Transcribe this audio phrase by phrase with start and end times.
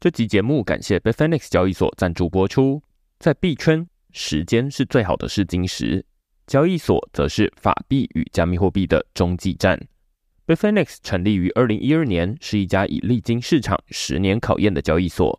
[0.00, 2.82] 这集节目感谢 Bitfinex 交易所赞助播出。
[3.18, 6.02] 在币圈，时间是最好的试金石，
[6.46, 9.78] 交易所则是法币与加密货币的中继站。
[10.46, 15.38] Bitfinex 成立于二零一二年，是一家已历经市场十年考验的交易所。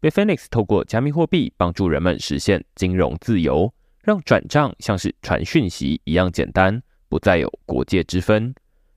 [0.00, 8.54] Bitfinex 透过加密货币帮助人们实现金融自由，让转账像是传讯息一样简单，不再有国界之分。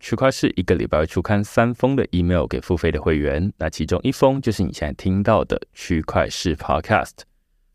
[0.00, 7.18] 区块是一个礼拜出刊三封的 email 给付费的会员，那其中一封就是你现在听到的区块式 podcast。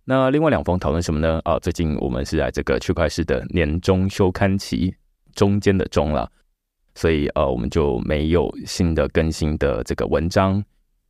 [0.06, 1.40] 那另外两封讨论什么呢？
[1.46, 4.96] 啊，最近我们是在这个区块式的年终休刊期
[5.36, 6.30] 中间的中了，
[6.96, 10.64] 所以呃，我们就没有新的更新的这个文章。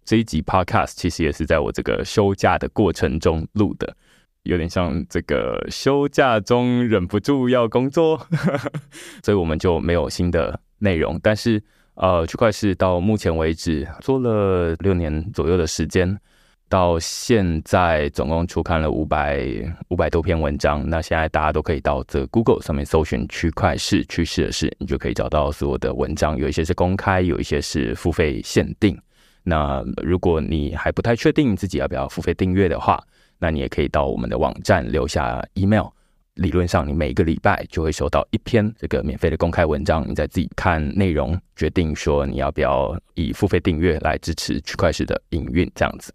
[0.03, 3.95] 这一集 podcast 其实也是在我这个休假的过程中录的，
[4.43, 8.27] 有点像这个休假中忍不住要工作，
[9.23, 10.59] 所以我们就没有新的。
[10.79, 11.61] 内容，但是
[11.95, 16.19] 呃，区块是到目前为止做了六年左右的时间，
[16.67, 19.47] 到现在总共出刊了五百
[19.87, 20.87] 五百多篇文章。
[20.89, 26.37] 那现在大家都可以到这 Google 上面搜寻“区块式趋势的事”，你就可以找到所有的文章。
[26.37, 28.99] 有一些是公开，有一些是付费限定。
[29.43, 33.01] 那如果你还不太确定自己要不要付费订阅的话，
[33.39, 35.85] 那你也可以到我们的网站留下 email。
[36.35, 46.13] 理论上，你每个礼拜就会收到一篇这个免费的公开文章，你再自己看内容，决定说你要不要以付费订阅来支持区块式的营运这样子。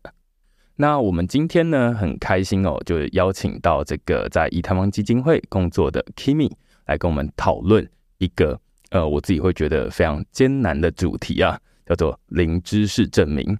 [0.76, 6.50] 那我们今天呢，很开心哦，就是邀请到这个在以太坊基金会工作的 Kimi
[6.86, 7.86] 来跟我们讨论
[8.18, 8.58] 一个
[8.90, 13.58] 呃，我自己会觉得非常艰难的主题啊，叫做零知识证明。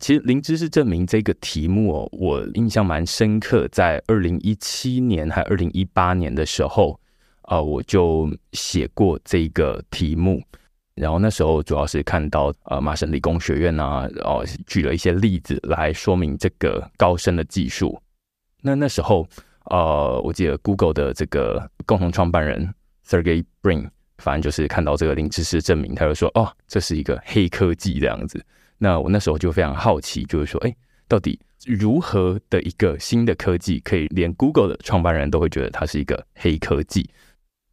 [0.00, 3.66] 其实零知识证明这个题目哦，我印象蛮深刻。
[3.68, 6.98] 在二零一七年还二零一八年的时候，
[7.42, 10.42] 呃，我就写过这个题目。
[10.94, 18.00] 然后那时候主要是看到呃麻省理工学院啊，然后举了一些例子来说明这个高深的技术。
[18.62, 19.26] 那那时候
[19.70, 22.72] 呃，我记得 Google 的这个共同创办人
[23.06, 23.88] Sergey Brin，
[24.18, 28.44] 反正就是看到这个零知识证明，他就说哦，这是一个黑科技这样子。
[28.78, 30.74] 那我那时候就非常好奇，就是说，哎，
[31.08, 37.08] 到底如何的一个新的科技，可以连 Google 的创办人都会觉得它是一个黑科技？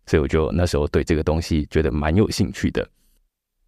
[0.06, 2.88] 所以我就那时候对这个东西觉得蛮有兴趣的。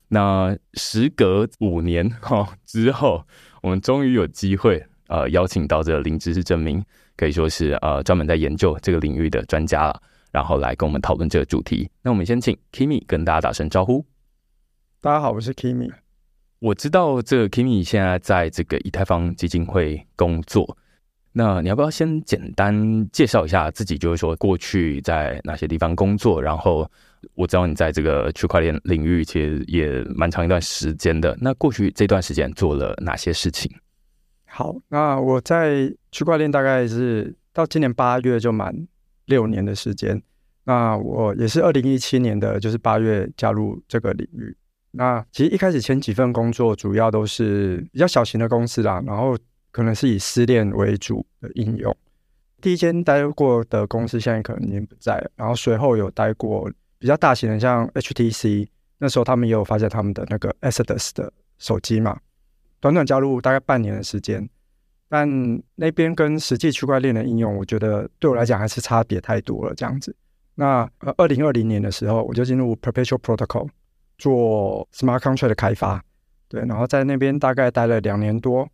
[0.10, 3.26] 那时隔五年哈之后，
[3.62, 6.84] 我们终于有机会呃邀请到这个零知识证明，
[7.16, 10.02] 可以说是呃专门在研究这个领域的专家了，
[10.32, 11.90] 然后来跟我们讨论这个主题。
[12.02, 14.06] 那我们先请 Kimi 跟大家打声招呼。
[15.02, 16.03] 大家好，我是 Kimi。
[16.64, 20.78] 我知道这个 Kimi 现在在这个以太坊基金会工作，
[21.34, 23.98] 那你要不要先简单介绍一下自己？
[23.98, 26.42] 就是说过去在哪些地方工作？
[26.42, 26.90] 然后
[27.36, 31.38] 我知道你在这个区块链领域其实也蛮长一段时间的。
[31.42, 33.70] 那过去这段时间做了哪些事情？
[34.46, 38.74] 好，那我在区块链大概是到今年八月就满
[39.26, 40.24] 六年的时间。
[40.64, 44.56] 那我也是二零一七年的就是八月加入这个领域。
[44.96, 49.36] 那其实一开始前几份工作主要都是比较小型的公司啦，然后
[49.72, 51.96] 可能是以私链为主的应用。
[52.62, 58.68] 第一间待过的公司现在可能已经不在了，然后随后有待过比较大型的，像 HTC，
[59.00, 62.20] 那时候他们也有发展他们的那个 Exodus 的手机嘛。
[62.80, 64.48] 短短加入大概半年的时间，
[65.10, 65.28] 但
[65.76, 69.74] 那边跟实际区块链的应用，我觉得对我来讲还是差别太多了。
[69.74, 70.16] 这样子，
[70.56, 73.68] 那呃，二零二零年的时候，我就进入 Perpetual Protocol。
[74.24, 76.02] 做 smart contract 的开发，
[76.48, 78.70] 对，然后在那边大概待了两年多。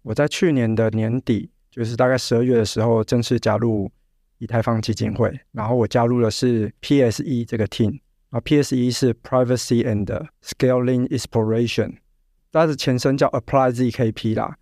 [0.00, 3.92] 我在去年的年底，就是大概十二月的时候，正式加入
[4.38, 5.38] 以太坊基金会。
[5.52, 11.96] 然后我加入的是 PSE 这个 team，啊，PSE 是 Privacy and Scaling Exploration，
[12.50, 14.56] 它的前身叫 Apply ZKP 啦，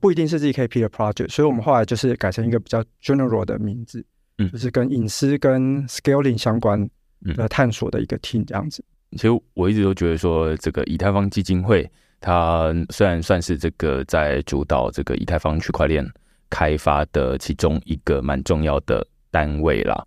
[0.00, 4.06] 不一定是 ZKP 的 project，所以我们后来就是改成一个比较 general 的名字。
[4.40, 6.88] 嗯就是跟隐私跟 scaling 相关
[7.34, 8.84] 的探索的一个 team 这样子。
[9.12, 11.90] 其实我一直都觉得说，这个以太坊基金会，
[12.20, 16.06] 它虽然算是这个在主导这个以太坊区块链
[16.50, 20.06] 开发的其中一个蛮重要的单位啦。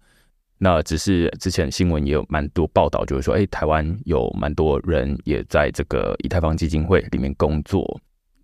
[0.64, 8.00] 那只是之前新闻也有蛮多报道，就是说，哎，台湾有蛮多人也在这个以太坊基金会里面工作。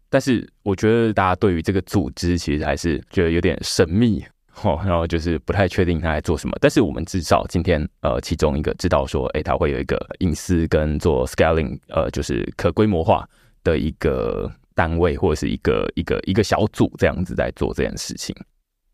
[0.09, 4.25] 但是我觉得大家对于这个组织其实还是觉得有点神秘
[4.63, 6.57] 哦，然后就是不太确定他在做什么。
[6.59, 13.27] 但是我们至少今天呃，其中一个知道说，哎，他会有一个隐私跟做 scaling，呃，就是可规模化
[13.63, 18.35] 的一个单位或者是一个一个一个小组这样子在做这件事情。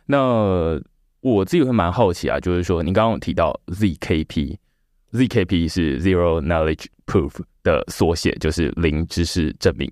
[0.05, 0.79] 那
[1.21, 9.89] 我自己会蛮好奇啊，就是说，你刚刚有提到 ZKP，ZKP 是 Zero Knowledge Proof 的缩写，就是零知识证明。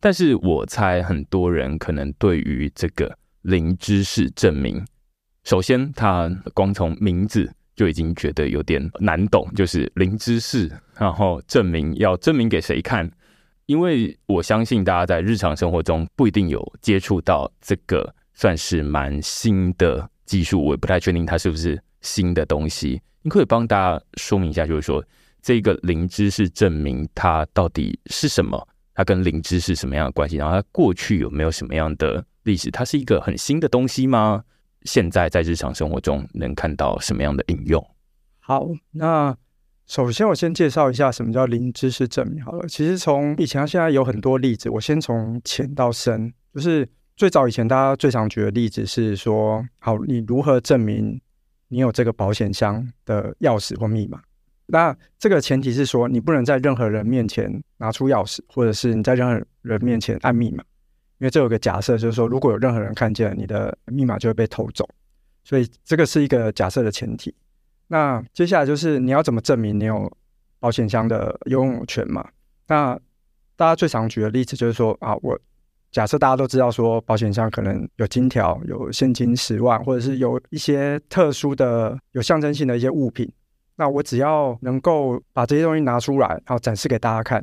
[0.00, 4.84] 但是我猜很多人可能对于这个零知识证明，
[5.44, 13.10] 首先他光从名字就已经觉得有点难懂，就是零知识，然后证明要证明给谁看？
[13.66, 23.00] 因为我相信大家在日常生活中不一定有接触到这个算是蛮新的技术，我也不太确定它是不是新的东西。
[23.22, 25.02] 你可以帮大家说明一下，就是说
[25.42, 28.68] 这个零知识证明它到底是什么？
[28.94, 30.36] 它跟灵芝是什么样的关系？
[30.36, 32.70] 然后它过去有没有什么样的历史？
[32.70, 34.44] 它是一个很新的东西吗？
[34.84, 37.84] 现在在日常生活中能看到什么样的应用？
[38.38, 39.36] 好，那
[39.86, 42.42] 首先我先介绍一下什么叫零知识证明。
[42.44, 46.32] 好了，其实从以前到现在有很多例子，我先从浅到深。
[46.54, 51.20] 就是最早以前大家最常举的例子是说，好，你如何证明
[51.68, 54.20] 你有这个保险箱的钥匙或密码？
[54.66, 60.64] 那这个前提是说，你不能在任何人面前拿出钥匙，或者是你在任何人面前按密码，
[61.24, 64.86] 因为这有个假设，就是说，如果有任何人看见你的密码，就会被偷走。
[65.42, 67.34] 所以这个是一个假设的前提。
[67.86, 70.14] 那接下来就是你要怎么证明你有
[70.60, 72.28] 保险箱的拥有权嘛？
[72.66, 72.92] 那
[73.56, 75.40] 大家最常举的例子就是说啊，我
[75.90, 83.26] 假设大家都知道说，保险箱可能有金条、有现金十万，或者是有一些特殊的、有象征性的一些物品。
[83.76, 87.42] 那我只要能够把这些东西拿出来，然后展示给大家看，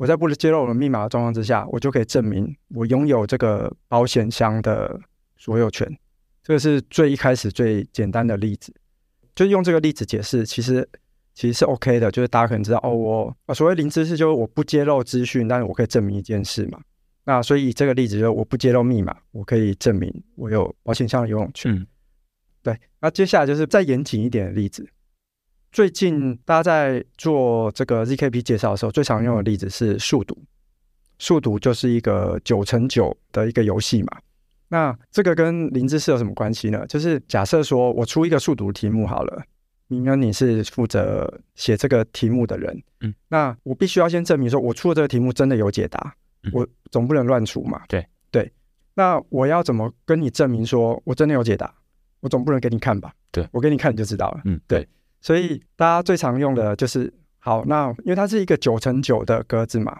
[0.00, 4.98] 我在不揭露我的密码的状况之下，我就可以证明我拥有这个保险箱的
[5.36, 5.86] 所有权。
[6.42, 8.72] 这个是最一开始最简单的例子，
[9.34, 10.88] 就是用这个例子解释，其实
[11.34, 12.10] 其实是 OK 的。
[12.10, 16.80] 就是大家可能知道，哦，我啊所谓零知识就是我不揭露资讯，但是我可以证明一件事嘛。
[17.24, 21.70] 那所以这个例子就是我不揭露密码，我可以证明我有保险箱的游泳权。
[21.74, 21.86] 嗯，
[22.62, 22.74] 对。
[23.00, 24.88] 那接下来就是再严谨一点的例子。
[25.72, 30.36] 最近大家在做这个 ZKP 介绍的时候，最常用的例子是数独。
[31.18, 34.18] 数独就是一个九乘九的一个游戏嘛。
[34.68, 36.84] 那这个跟零知识有什么关系呢？
[36.86, 39.42] 就是假设说我出一个数独题目好了，
[39.88, 46.14] 明恩你是负责写这个题目的人，嗯，那我必须要先证明说我出的这个题目真的有解答，
[46.44, 47.82] 嗯我总不能乱出嘛。
[47.86, 48.50] 对对，
[48.94, 51.72] 那我要怎么跟你证明说我真的有解答？
[52.20, 53.12] 我总不能给你看吧？
[53.30, 54.40] 对我给你看你就知道了。
[54.44, 54.88] 嗯，对。
[55.20, 59.98] 所以大家最常用的就是好，那因为它是一个九乘九的格子嘛，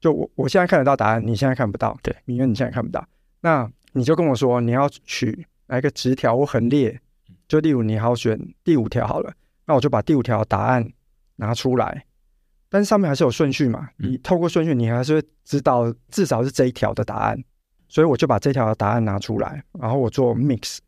[0.00, 3.06] 就我我现在看得到答案，你现在看不到，对，明月你现在看不到，
[3.40, 7.00] 那你就跟我说你要取哪一个直条或横列，
[7.48, 9.32] 就例如你好选第五条好了，
[9.66, 10.88] 那我就把第五条答案
[11.36, 12.04] 拿出来，
[12.68, 14.12] 但是上面还是有顺序嘛，嗯。
[14.12, 17.42] 你透过顺序你还是会知道至少是这一条的答案，
[17.88, 20.78] 所以我就把这条的答案拿出来，然后我做 mix，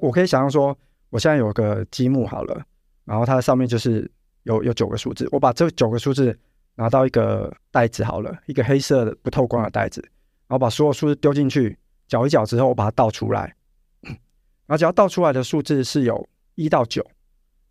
[0.00, 0.76] 我可以想象说
[1.10, 2.64] 我现在有个积木好了。
[3.08, 4.08] 然后它上面就是
[4.42, 6.38] 有有九个数字，我把这九个数字
[6.74, 10.02] 拿到一个袋子好了，一个黑色的不透光的袋子，
[10.46, 13.54] 然后把所有数字丢进去，搅一搅之后，我把它倒出来，
[14.02, 17.02] 然后只要倒出来的数字是有一到九，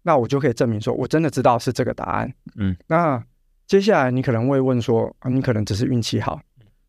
[0.02, 2.34] 那我就可以证明说我真的知道是这个答案。
[2.56, 3.24] 嗯，那
[3.68, 6.42] 接下来你可能会问说啊，你可能只是运气好，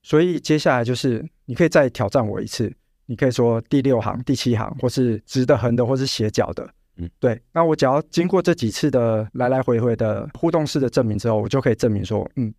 [0.03, 2.75] 所以接下来就是你可以再挑战我一次，
[3.05, 6.67] 你可以说第六行、第七行，或是直的、横的，或是斜角的。
[6.99, 12.53] 嗯，对，那我只要经过这几次的来来回回的互动式的证明之后，我就可以证明说，嗯，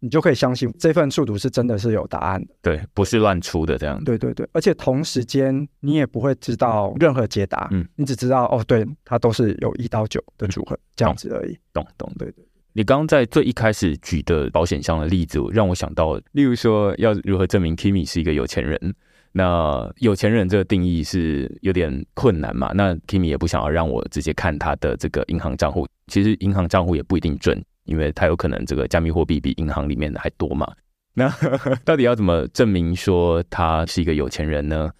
[0.00, 2.48] 你就可以相信这份数独是真的是有答案的。
[2.62, 4.04] 对，不是乱出的这样子。
[4.04, 11.58] 对对对，而且同时间你也不会知道任何解答，嗯，你只知道哦，对，它都是有一到九的组合、这样子而已。
[11.72, 12.12] 懂懂。
[12.18, 12.44] 对对，
[12.74, 18.94] 你刚刚在最一开始举的保险箱的例子，让我想到，例如说要如何证明 Kimi 是一个有钱人。
[19.32, 22.72] 那有钱人这个定义是有点困难嘛？
[22.74, 30.66] 那 Kimi 也不想要让我直接看他的这个银行账户，其实银行账户也不一定准，因为他有可能这个加密货币比银行里面的还多嘛。
[31.14, 31.28] 那
[31.84, 34.90] 到底要怎么证明说他是一个有钱人呢？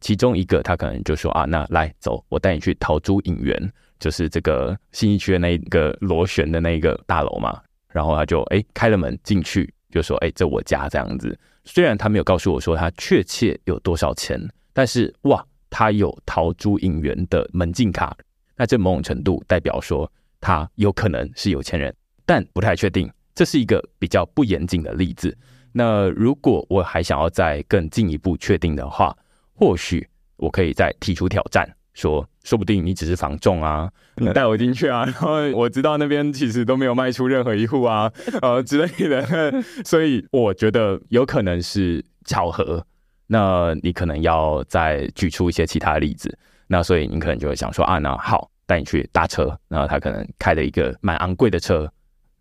[0.00, 7.60] 其中一个他可能就说啊，那来走，我带你去桃珠影园，就是这个新一区的那一个螺旋的那个大楼嘛。
[7.90, 11.38] 然后他就哎开了门进去，就说哎这我家这样子。
[11.64, 14.40] 虽然他没有告诉我说他确切有多少钱，
[14.72, 18.16] 但是哇，他有桃珠影园的门禁卡，
[18.56, 23.10] 那这某种程度代表说他有可能是有钱人，但不太确定。
[23.34, 25.36] 这是一个比较不严谨的例子。
[25.70, 29.16] 那如果我还想要再更进一步确定的话，
[29.52, 31.68] 或许我可以再提出挑战，
[31.98, 39.52] 说说不定你只是房仲啊，你带我进去啊，然后我知道那边其实都没有卖出任何一户啊，呃之类的，
[39.84, 42.86] 所以我觉得有可能是巧合。
[43.26, 46.38] 那你可能要再举出一些其他的例子，
[46.68, 51.90] 那所以你可能就会想说啊，那好，带你去搭车，然后他可能开了一个蛮昂贵的车。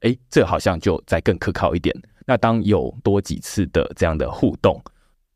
[0.01, 1.93] 哎，这好像就再更可靠一点。
[2.27, 4.79] 那当有多几次的这样的互动，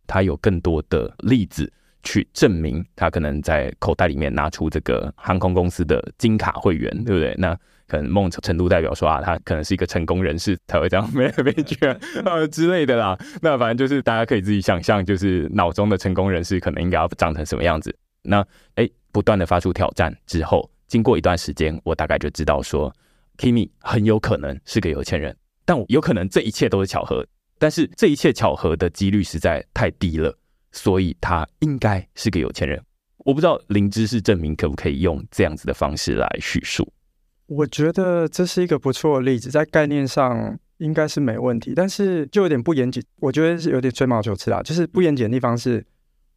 [0.05, 1.71] 他有更多的例子
[2.03, 7.35] 去证明他可能在口袋里面拿出这个航空公司的金卡会员，对不对？
[7.37, 11.97] 那可能某种程度代表说啊，他可能是一个成功人士才会这样没来没去啊
[12.51, 13.17] 之类的啦。
[13.41, 17.95] 那反正就是大家可以自己想象，就是脑中的成功人士可能应该要长成什么样子。
[18.23, 22.93] 那哎，不断的发出挑战之后，经过一段时间，我大概就知道说。
[23.37, 27.25] Kimi 很有可能是个有钱人，但有可能这一切都是巧合。
[27.57, 30.37] 但是这一切巧合的几率实在太低了，
[30.71, 32.81] 所以他应该是个有钱人。
[33.19, 36.91] 我不知道零知识证明可不可以用这样子的方式来叙述。
[37.45, 43.03] 我觉得这是一个不错的例子，在概念上应该是没问题，但是就有点不严谨。
[43.17, 44.61] 我觉得是有点吹毛求疵啦。
[44.63, 45.85] 就是不严谨的地方是，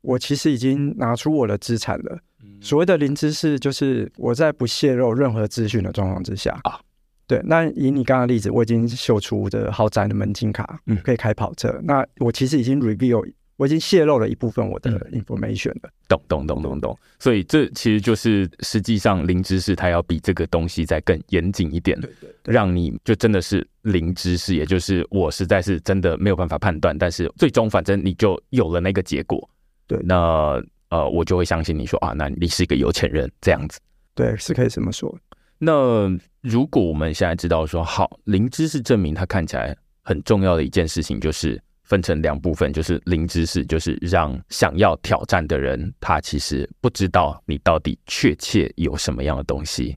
[0.00, 2.18] 我其实已经拿出我的资产了。
[2.60, 6.80] 所谓的零知识，就是我在不泄露任何资讯的状况之下啊。
[7.26, 11.80] 对，那以你刚刚例子，我已经秀出我的豪宅的门禁卡，嗯，可以开跑车。
[11.84, 13.24] 那我其实已经 reveal，
[13.56, 15.90] 我已经泄露了一部分我的 information 了。
[16.08, 16.98] 懂懂懂懂懂。
[17.18, 22.10] 所以这其实就是实际上零知识，它要比这个东西再更严谨一点，对
[22.42, 29.48] 对，让你就真的是零知识，也就是我实在是真的没有办法判断，但是最终反正你就有了那个结果。
[29.86, 33.78] 对，那呃，我就会相信你说啊，那你是一个有钱人这样子。
[34.14, 35.16] 对，是可以这么说。
[35.58, 41.60] 那如果我们现在知道说好零知识证明，它看起来很重要的一件事情，就是
[41.94, 49.96] 分成两部分，就是零知识，就是让想要挑战的人，他其实不知道你到底确切有什么样的东西，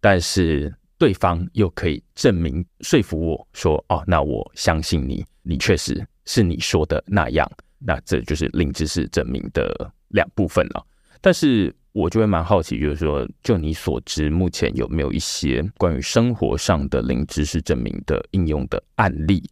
[0.00, 7.48] 但是对方又可以证明说服我说，哦，那我相信你，你确实是你说的那样，
[7.78, 10.84] 那这就是零知识证明的两部分了，
[11.20, 11.72] 但是。
[11.96, 19.42] 我就会蛮好奇，就是说，就你所知，目前有没有一些关于生活上的零知识证明的应用的案例，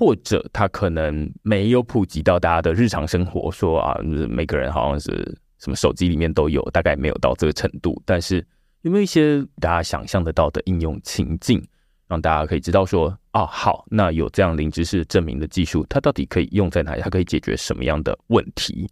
[0.00, 5.10] 或者它可能没有普及到大家的日常生活，说啊，每个人好像是
[5.58, 8.02] 什么手机里面都有，大概没有到这个程度。
[8.06, 8.42] 但是
[8.80, 11.62] 有没有一些大家想象得到的应用情境，
[12.08, 17.02] 让大家可以知道说，啊，好，那有这样零知识证明的技术，它到底可以用在哪里？
[17.02, 18.88] 它可以解决什么样的问题？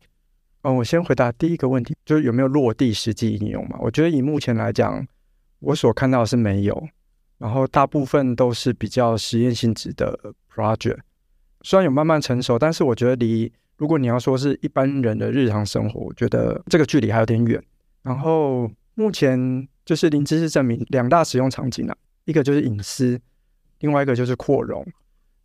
[0.61, 3.79] 嗯，我先回答第一个问题，就是有没有落地实际应用嘛？
[3.81, 5.07] 我觉得以目前来讲，
[5.61, 6.87] 我所看到是没有，
[7.39, 10.99] 然后大部分都是比较实验性质的 project。
[11.63, 17.63] 虽然有慢慢成熟，但是我觉得离如果你要说是一般人的日常生活，我觉得这个距离还有点远。
[18.03, 23.21] 然后目前就是零知识证明两大使用场景啊，一个就是隐私，
[23.81, 24.87] 另外一个就是扩容。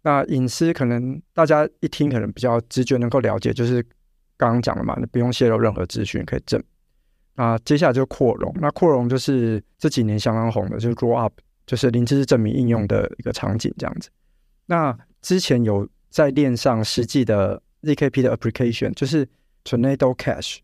[0.01, 3.85] 那隐私可能大家一听可能比较直觉能够了解，就是。
[4.35, 6.61] 刚刚讲了嘛，你不用泄露任何资讯可以证。
[7.35, 11.31] 那接下来就扩容，那扩容就是这几年相当红的，就是 grow up，
[11.65, 14.09] 就是零知识证明应用的一个场景这样子。
[14.65, 19.27] 那之前有在链上实际的 zkp 的 application，就是
[19.63, 20.59] tornado cash，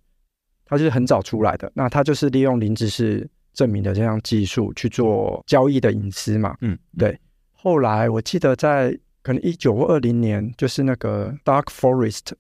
[0.66, 1.72] 它就是很早出来的。
[1.76, 6.56] 那它就是利用零知识证明的这项技术去做交易的隐私嘛。
[6.62, 7.20] 嗯，对。
[7.52, 12.32] 后来我记得在可能一九或二零年，就是那个 dark forest。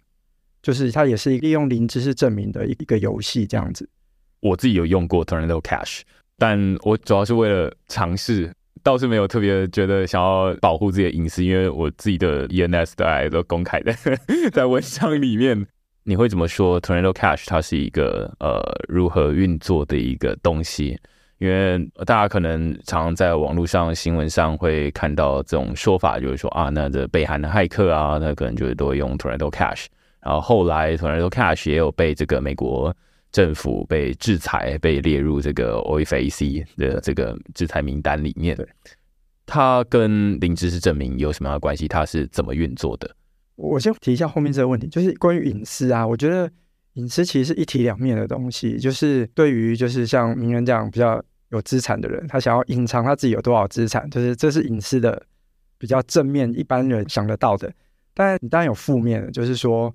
[0.62, 3.90] 就是它也是利用零知识证明的一个游戏这样子。
[4.42, 6.02] 我自己有用过 Tornado Cash，
[6.40, 13.94] 但我主要是为了尝试，倒是没有特别觉得想要保护自己的隐私，因为我自己的 ENS 都都公开的
[14.52, 15.68] 在文章里面。
[16.04, 20.98] 你会怎么说 Tornado Cash 它是一个呃如何运作的一个东西？
[21.38, 29.86] 因为大家可能常常在网络上新闻上会看到这种说法，就是说啊，那这北韩的骇客啊，那可能就是都会用 Tornado Cash。
[30.22, 32.94] 然后后来，Tornado Cash 也有被这个美国
[33.32, 38.58] 政府被制裁，被列入这个 OFAC 的这个制裁名单里面。
[39.46, 41.88] 它跟零知识证明有什么样的关系？
[41.88, 43.16] 它是怎么运作的？
[43.56, 46.06] 我先提一下后面这个问题，就是关于隐私啊。
[46.06, 46.50] 我觉得
[46.94, 55.22] 隐私其实是一体两面的东西，就是对于就是像名人这样比较有资产的人，他想要隐藏他自己有多少资产，就是这是隐私的
[55.78, 57.72] 比较正面，一般人想得到的。
[58.14, 59.94] 但你当然有负面的，就是说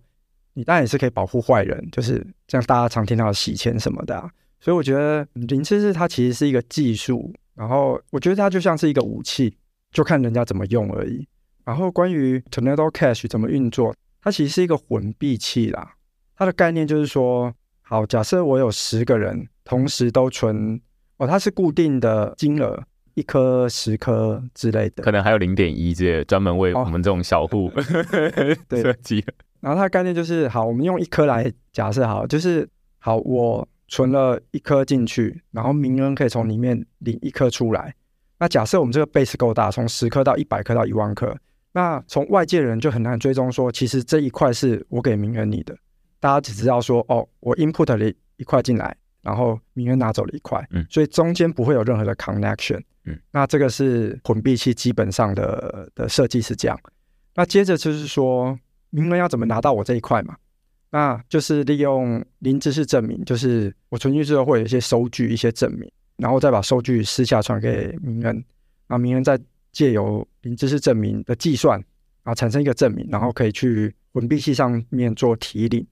[0.54, 4.16] 你当然也是可以保护坏人，就是像大家常听到的洗钱什么的。
[4.16, 4.30] 啊
[4.61, 9.54] 所以我觉得零知识它其实是一个技术，然后我觉得它就像是一个武器，
[9.92, 11.28] 就看人家怎么用而已。
[11.66, 15.96] 然后关于 Tornado Cash 怎么运作，它其实是一个混币器啦。
[16.34, 20.80] 它的概念就是说，好，假设我有十个人同时都存，
[21.18, 22.82] 哦，它是固定的金额，
[23.12, 27.70] 一颗、十颗之类的，可能还有零点一这些专门为我们这种小户
[28.70, 29.23] 设计。
[29.64, 32.68] 然后它的概念就是，好，我们用一颗来假设，好，就是
[32.99, 37.94] 好，我存了一颗进去，然后名人可以从里面领一颗出来。
[38.38, 41.35] 那假设我们这个 base 够大，从十颗到一百颗到一万颗，
[41.73, 45.75] 那从外界人就很难追踪说，其实这一块是我给名人你的。
[46.21, 56.78] 大家只知道说，哦，我 input 了一块进来，然后名人拿走了一块，嗯，所以中间不会有任何的 connection，嗯，那这个是混币器基本上的的设计是这样。
[57.35, 58.59] 那接着就是说，
[58.94, 60.36] 名人要怎么拿到我这一块嘛？
[60.90, 68.34] 那就是利用零知识证明，就是我存进去之后会有一些收据、一些证明，然后再把收据私下传给名人，
[68.86, 69.38] 然后名人再
[69.72, 71.78] 借由零知识证明的计算，
[72.22, 75.86] 然后产生一个证明，然后可以去混币器上面做提领。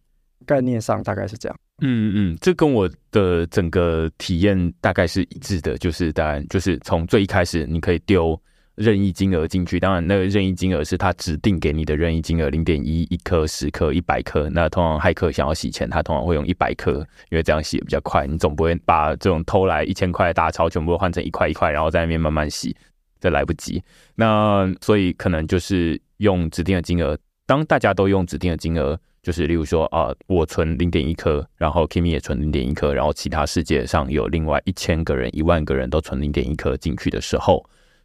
[0.45, 8.37] 概念上大概是这样，嗯嗯嗯，这跟我的整个体验大概是一致的，就是当然就是从最一开始你可以丢
[8.75, 14.49] 任意金额进去，当然那个任意金额是他指定给你的任意金额，零点一一颗、十颗、一百颗。
[14.51, 18.27] 那通常骇客想要洗钱，他通常会用一百颗，因为这样洗比较快。
[18.27, 22.75] 你总不会把这种偷来一千块的大钞全部换成一块一块，然后在那边慢慢洗，
[23.21, 23.83] 这来不及。
[24.15, 28.99] 那所以可能就是用指定的金额，当大家都用指定的金额。
[29.23, 37.65] 就是例如说啊，我存零点一颗，然后 Kimi 也存零点一颗，然后其他世界上有另外一千个人、一万个人都存零点一颗进去的时候，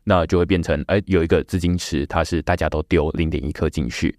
[0.10, 4.18] 那就会变成哎，有一个资金池，它是大家都丢零点一颗进去，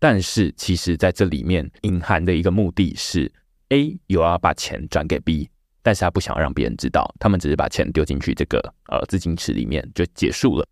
[0.00, 3.30] 但是其实在这里面隐含的一个目的是
[3.68, 5.48] A 有要把钱转给 B，
[5.80, 8.58] 但是他不想让别人知道，他们只是把钱丢进去这个
[8.90, 10.66] 呃资金池里面就结束了。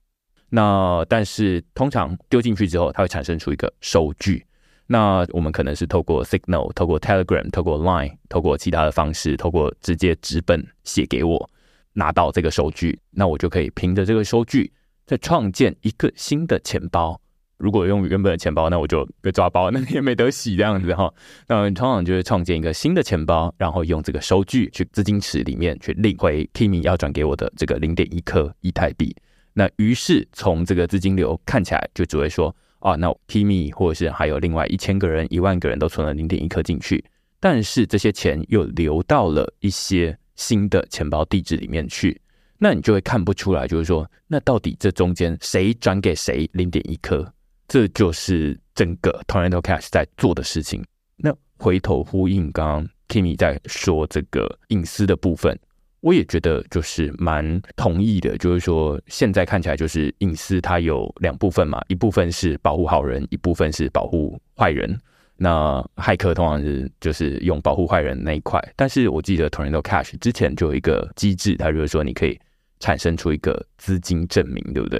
[0.48, 4.44] 那但是通常丢进去之后，它会产生出一个收据。
[4.88, 11.50] 那我们可能是透过 Signal、透过 Telegram、透过 Line、透过其他的方式，透过直接纸本写给我
[11.96, 14.72] 拿到这个收据，那我就可以凭着这个收据
[15.04, 17.20] 再创建一个新的钱包。
[17.56, 21.12] 如果用原本的钱包，那我就被抓包，那也没得洗这样子哈。
[21.48, 29.16] 那通常就是创建一个新的钱包，然后用这个收据去资金池里面去领回 Kimi 要转给我的这个零点一颗以太币。
[29.54, 32.54] 那于是从这个资金流看起来，就只会说。
[32.80, 37.04] 啊，那 Kimi 或者是还有另外一千个人、一万个人都存了零点一颗进去，
[37.40, 42.20] 但是这些钱又流到了一些新的钱包地址里面去，
[42.58, 47.32] 那你就会看不出来，就是说，那到底这中间谁转给谁零点一颗？
[47.68, 50.84] 这就是整个 Toronto Cash 在做的事情。
[51.16, 55.58] 那回头呼应刚刚 Kimi 在说这个隐私的部分。
[56.00, 64.96] 我也觉得就是蛮同意的，就是说现在看起来就是隐私它有两部分嘛，一部分是保护好人，一部分是保护坏人。
[65.36, 72.38] 那骇客通常是就是用保护坏人那一块，但是我记得 Tornado Cash 之前就有一个机制，它就是说你可以
[72.80, 74.98] 产生出一个资金证明，对不对？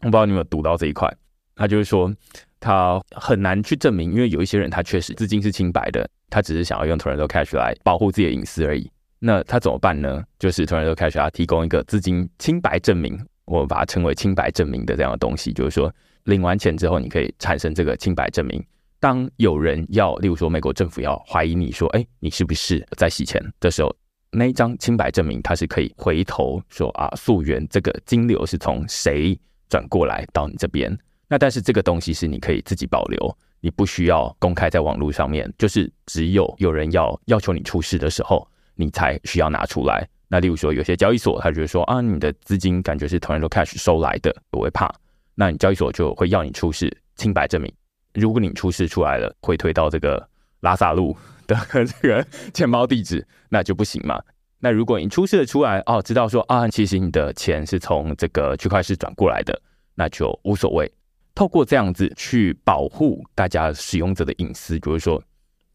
[0.00, 1.10] 我不知道你有没有读到这一块，
[1.56, 2.12] 他就是说
[2.58, 8.90] 他很难去证明，因为有一些人他确实资金是清白的，他只是想要用 Tornado Cash 来保护自己的隐私而已。
[9.18, 10.24] 那他怎么办呢？
[10.38, 15.52] 就是 Toronto Cash 要提供一个资金清白证明，我们把它称为清白证明的这样的东西。
[15.52, 15.92] 就是说，
[16.24, 18.64] 领完钱之后，你可以产生这个清白证明。
[19.00, 23.92] 当有人要，例如说美国政府要怀疑你说，哎，你是不是在洗钱的时候，
[24.30, 29.36] 那一张清白证明它是可以回头说啊，溯源这个金流是从谁
[29.68, 30.96] 转过来到你这边。
[31.26, 38.46] 那但是这个东西是你可以自己保留，你不需要公开在网络上面，就是只有有人要要求你出示的时候。
[38.76, 40.08] 你才需要拿出来。
[40.26, 44.90] 那例如说，有些交易所他觉得说啊，你的资金感觉是 Tornado Cash 收来的，我会怕。
[45.34, 47.70] 那你交易所就会要你出示清白证明。
[48.14, 50.28] 如果你出示出来了，会推到这个
[50.60, 54.20] 拉萨路的这个钱包地址，那就不行嘛。
[54.58, 59.58] 那如果你出示了出来，哦，知道说啊，其实你的钱是从这个区块链转过来的，
[59.94, 60.92] 那就无所谓。
[61.34, 65.22] 透过这样子去保护大家使用者的隐私，就是说，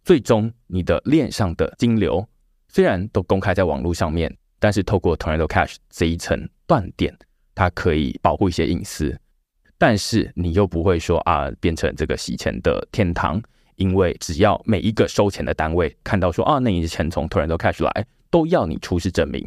[0.04, 2.28] 最终你的链上的金流。
[2.68, 7.18] 虽然都公开在网络上面，但是透过 Tornado Cash 这一层断点，
[7.56, 9.18] 它可以保护一些隐私。
[9.78, 13.42] 但是你又不会说啊，变成这个洗钱的天堂，
[13.76, 19.46] 因为只要每一个收钱的单位看到说啊，那你的钱从 Tornado Cash 来，都要你出示证明，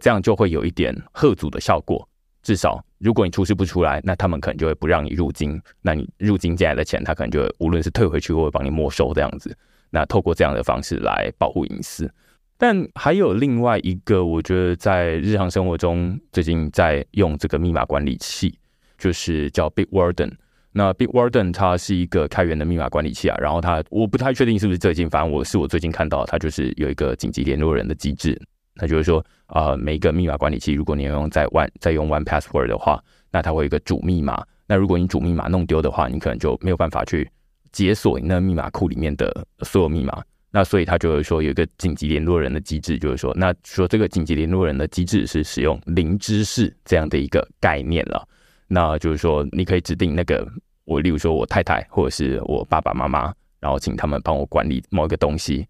[0.00, 2.08] 这样就会有一点贺阻的效果。
[2.42, 9.56] 至少如果你出示不出来，那他们可能就会不让你入金，那你入金进来的钱，他可能就无论是退回去或者帮你没收这样子。
[9.90, 12.12] 那透过这样的方式来保护隐私。
[12.56, 18.56] 但还有另外一个，我觉得在日常生活中最近在用这个密码管理器，
[18.98, 20.32] 就是叫 Bitwarden。
[20.72, 28.40] 那 Bitwarden 它是一个开源的密码管理器啊，然后它我不太确定是不是最近，反正我是我最近看到它就是有一个紧急联络人的机制。
[28.76, 34.44] 那就是说啊，每一个密码管理器，如果你要用在 One 在用 One Password 的话，那它会有一个主密码。
[34.66, 37.30] 那如果你主密码弄丢的话，你可能就没有办法去
[37.70, 40.20] 解锁你那密码库里面的所有密码。
[40.50, 48.26] 那所以他就是说有一个紧急联络人的机制，就是说，那说这个紧急联络人的机制是使用零知识这样的一个概念了。
[48.66, 50.46] 那就是说，你可以指定那个
[50.84, 55.66] 我，例如说我太太或者是我爸爸妈妈，然后请他们帮我管理某一个东西。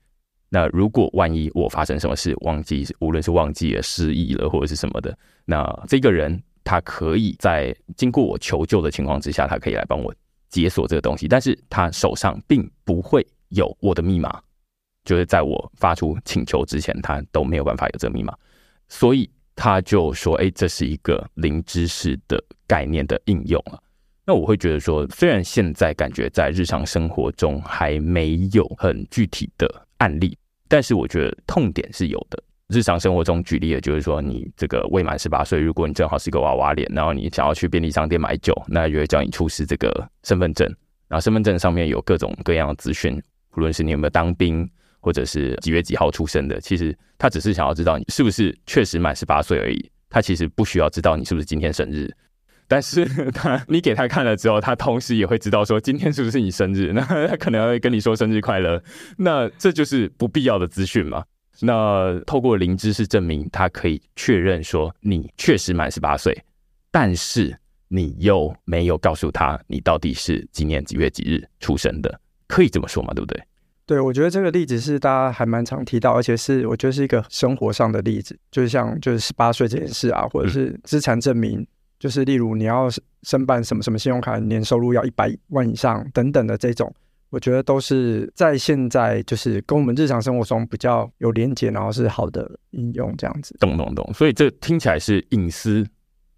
[0.49, 10.15] 那如果万一我发生什么事，忘记无论是忘记了、失忆了或者是什么的，那这个人他可以在经过我求救的情况之下，他可以来帮我
[10.49, 14.41] 解锁这个东西，但是他手上并不会有我的密码。
[15.05, 18.35] 就是在我发出请求之前，他都没有办法有这个密码，
[18.89, 23.81] 所以他就说：“哎，这是一个零知识的概念的应用了。”
[24.27, 30.37] 那我会觉得说，虽然现在感觉在日常生活中还没有很具体的案例，
[30.67, 32.43] 但是我觉得痛点是有的。
[32.69, 40.67] 日常生活中举例的就是说，你这个未满十八岁，如果你正好是一个娃娃脸，然后你想要去便利商店买酒，那就会叫你出示这个身份证，
[41.07, 43.23] 然后身份证上面有各种各样的资讯，
[43.57, 44.69] 无论是你有没有当兵。
[45.05, 49.91] 或者是几月几号出生的，其实他只是想要知道你是不是确实满十八岁而已。
[50.09, 52.11] 他其实不需要知道你是不是今天生日，
[52.67, 56.91] 但是他你给他看了之后，他同时也会知道说今天是不是你生日。
[56.95, 58.83] 那他可能会跟你说生日快乐。
[59.19, 61.23] 那这就是不必要的资讯嘛？
[61.61, 66.35] 那透过零知识证明，他可以确认说你确实满十八岁，
[66.91, 67.55] 但是
[67.89, 73.13] 你又没有告诉他你到底是今年几月几日出生的，可以这么说嘛？
[73.13, 73.43] 对不对？
[73.87, 81.67] 对，我觉得这个例子是大家还蛮常提到，而且是我觉得是一个生活上的例子，就是像就是十八岁这件事啊，或者是资产证明，
[81.99, 82.89] 就是例如你要
[83.25, 86.91] 申办什么什么信用卡，年收入要一百万以上等等的这种，
[87.29, 93.55] 我觉得都是在现在就是跟我们日常生活中比较有连接，然后是好的应用这样子。
[93.61, 95.87] 懂懂懂，所以这听起来是隐私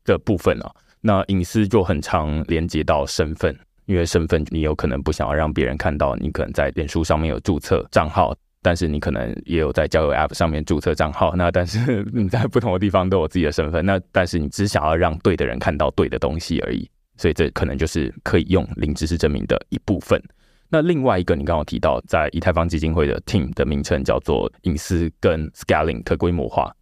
[0.05, 3.57] 的部分啊，那隐私就很常连接到身份。
[3.87, 11.35] 因为身份，你有可能不想要让别人看到，你可能在脸书上面有注册账号，但是你可能也有在交友 App 上面注册账号。
[11.37, 16.89] 那但是你在不同的地方都有自己的身份，那但是你只想要让对的人看到对的东西而已。
[17.17, 20.23] 所以这可能就是可以用零知识证明的一部分。
[20.69, 26.75] 那另外一个，你刚刚提到在以太坊基金会的 Team 的名称叫做隐私跟 Scaling 可规模化。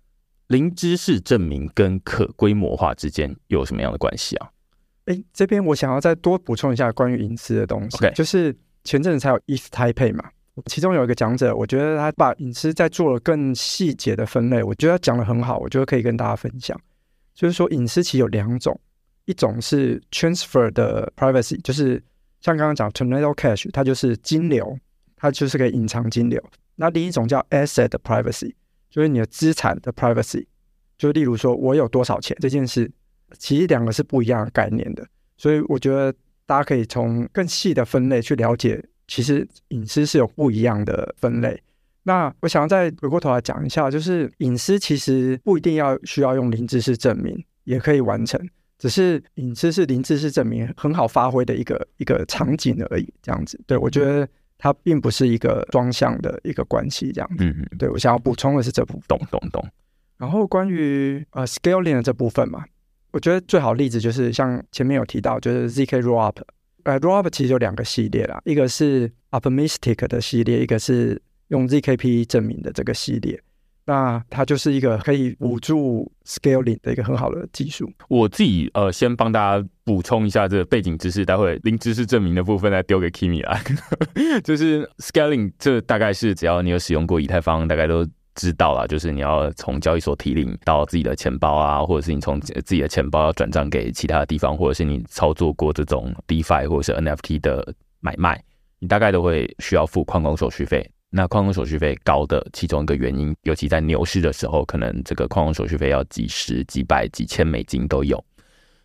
[0.49, 4.49] 零知识证明跟可规模化之间有什么样的关系啊？
[5.07, 7.99] 哎，这边我想要再多补充一下关于隐私的东西。
[8.14, 10.31] 就是前阵子才有 East Taipei 嘛，
[10.64, 16.81] 其中有一个讲者，我觉得他把隐私在做了更细节的分类，我觉得讲的很好，我觉得可以跟大家分享。
[17.35, 18.81] 就是说，隐私其实有两种，
[19.27, 22.03] 一种是 transfer 的 privacy，就是
[22.40, 24.79] 像刚刚讲 tornado cash，它就是金流，
[25.17, 26.43] 它就是可以隐藏金流。
[26.77, 28.55] 那另一种叫 asset privacy，
[28.88, 30.47] 就是你的资产的 privacy，
[30.97, 32.90] 就例如说我有多少钱这件事。
[33.38, 36.12] 其实两个是不一样的概念的，所以我觉得
[36.47, 41.61] 大家可以从更细的分类去了解，其实隐私是有不一样的分类。
[42.03, 48.38] 那我想要再回过头来讲一下，就是隐私其实不一定要需要用零知识证明也可以完成，
[48.79, 53.11] 只是隐私是零知识证明很好发挥的一个一个场景而已。
[53.23, 57.11] 这样子，对我觉得它并不是一个双向的一个关系。
[57.11, 59.66] 这样，嗯嗯，对我想要补充的是这部分，懂懂懂。
[60.18, 62.64] 然后关于呃 scaling 的这部分嘛。
[63.14, 66.35] 我觉得最好例子就是像前面有提到，就是 zk rollup，
[66.83, 73.40] 呃，rollup 其实有两个系列啦，一个是 optimistic 的系列，一个是用 zkp 证明的这个系列。
[73.87, 77.88] 那它就是一个可以辅助 scaling 的一个很好的技术。
[78.09, 83.62] 我自己呃，先帮大家补充一下这个背景知识，待会零知识证明的部分再丢给 Kimi 来。
[84.42, 88.05] 就是 scaling，这大概是只要你有使用过以太坊，大概都。
[88.35, 98.42] 知道了，就是你要从交易所提领到自己的钱包啊，或者是你从自己的钱包要转账给其他的地方，或者是你操作过这种 DeFi 或者是 NFT 的买卖，
[98.79, 100.88] 你大概都会需要付矿工手续费。
[101.11, 108.23] 那矿工手续费高的其中一个原因，尤其在牛市的时候，可能这个矿工手续费要几十、几百、几千美金都有。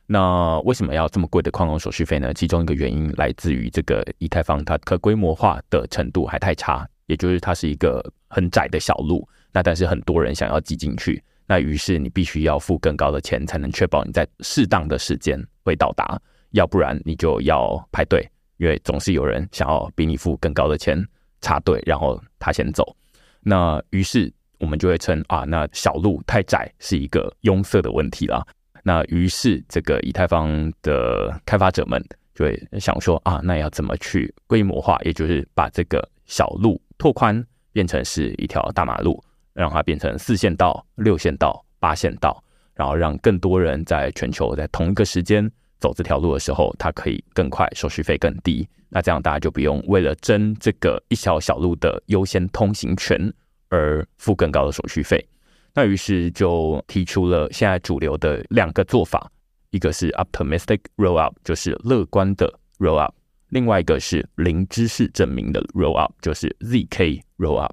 [0.06, 2.32] 那为什么要这么贵的矿工手续费呢？
[2.34, 9.28] 其中一个原因来自于这个以太坊它可规模化的程度还太差，也就是它是一个很窄的小路。
[9.52, 16.20] 那但是很多人想要挤进去，那于是你必须要付更高的钱，才能确保你在适当的时间会到达，
[16.52, 21.04] 要不然你就要排队，因为总是有人想要比你付更高的钱
[21.42, 22.96] 插队，然后他先走。
[23.42, 28.46] 那于是我们就会称啊，那小路太窄是一个拥塞的问题了。
[28.84, 32.04] 那于是这个以太坊的开发者们
[32.36, 39.24] 就会想说啊，那要怎么去规模化，也就是把这个小路拓宽，变成是一条大马路。
[39.60, 42.42] 让它变成四线道、六线道、八线道，
[42.74, 48.66] 然后让更多人在全球在同一个时间走这条路的时候，它可以更快，手续费更低。
[48.88, 53.32] 那这样大家就不用为了争这个一条小路的优先通行权
[53.68, 55.28] 而付更高的手续费。
[55.74, 59.30] 那于是就提出了现在主流的两个做法，
[59.72, 63.12] 一个是 optimistic rollup，就是乐观的 rollup；
[63.50, 67.72] 另外一个是零知识证明的 rollup，就是 zk rollup。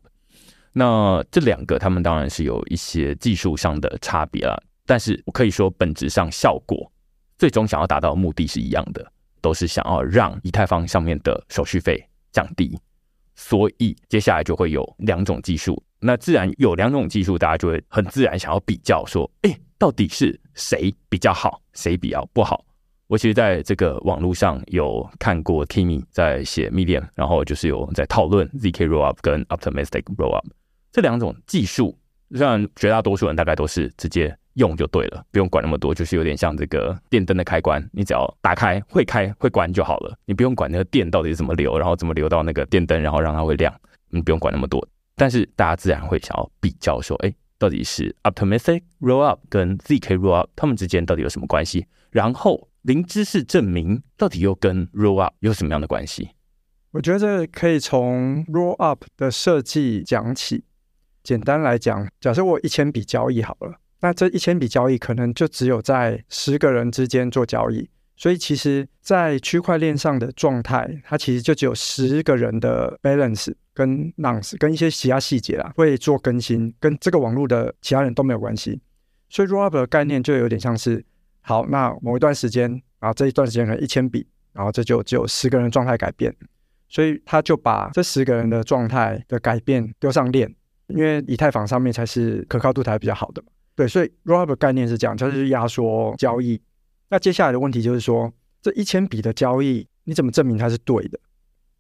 [0.79, 6.93] 那这两个，他们当然是有一些技术上的差别了，但是我可以说，本质上效果
[7.39, 9.11] 最终想要达到的目的是一样的，
[9.41, 12.79] 都是想要让以太坊上面的手续费降低。
[13.35, 22.63] 所以接下来就会有两种技术，那自然有两种技术，大家就会很自然想要比较，说，哎，到底是谁比较好，谁比较不好？
[23.07, 30.45] 我其实在这个网络上有看过 Kimi 在写 Medium，然后就是有在讨论 zk rollup 跟 optimistic rollup。
[30.97, 31.95] 这两种技术，
[32.29, 43.79] 让绝大多数人大概都是直接用就对了，不用管那么多，就是有点像这个电灯的开关，你只要打开会开会关就好了，你不用管那个电到底是怎么流，然后怎么流到那个电灯，然后让它会亮，
[44.09, 44.89] 你不用管那么多。
[45.17, 51.85] 但是大家自然会想要比较说，哎，到底是 optimistic rollup 跟 zk rollup 它们之间到底有什么关系？
[52.11, 56.31] 然后零知识证明到底又跟 rollup 有什么样的关系？
[56.93, 60.65] 我觉得可以从 rollup 的设计讲起。
[61.27, 78.81] 简单来讲，假设我一千笔交易好了，那这一千笔交易可能就只有在十个人之间做交易，所以其实，在区块链上的状态，它其实就只有十个人的 balance 跟 nonce 跟一些其他细节啦会做更新，跟这个网络的其他人都没有关系。
[79.29, 81.05] 所以 rollup 的概念就有点像是，
[81.41, 86.33] 好，那某一段时间啊，这一段时间可能一千笔，然后这就只有十个人状态改变，
[86.89, 90.55] 所以他就把这十个人的状态的改变丢上链。
[90.89, 96.61] 因为以太坊上面才是可靠度才比较好的嘛，对，所以 rollup 概念是这样，就是压缩交易。
[97.09, 101.19] 那接下来的问题就是说，这一千笔的交易，你怎么证明它是对的？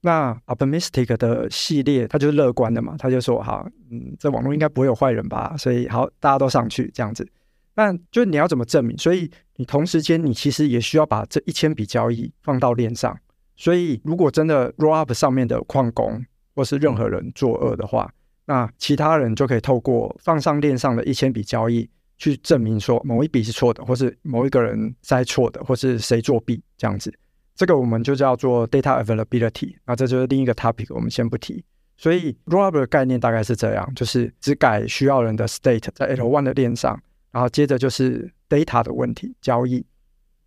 [0.02, 5.56] 那 optimistic 的系列，它就是乐观的嘛，他就说，好，嗯，这网络应该不会有坏人吧？
[5.56, 7.26] 所以好，大家都上去这样子。
[7.74, 8.96] 那就是你要怎么证明？
[8.96, 13.18] 所以你同时间，你其实也需要把这一千笔交易放到链上。
[13.56, 18.12] 所以如果真的 rollup 上面的矿工或是任何人作恶的话，
[18.46, 27.12] 那其他人就可以透过放上链上的一千笔交易，去证明说某一笔是错的，或是某一个人在错的，或是谁作弊这样子。
[27.54, 29.74] 这个我们就叫做 data availability。
[29.85, 31.64] 那这就是另一个 topic，我们先不提。
[31.96, 37.00] 所以 rollup 的概念大概是这样，就是只改需要人的 state 在 L one 的链上，
[37.32, 39.85] 然后接着就是 data 的问题交易。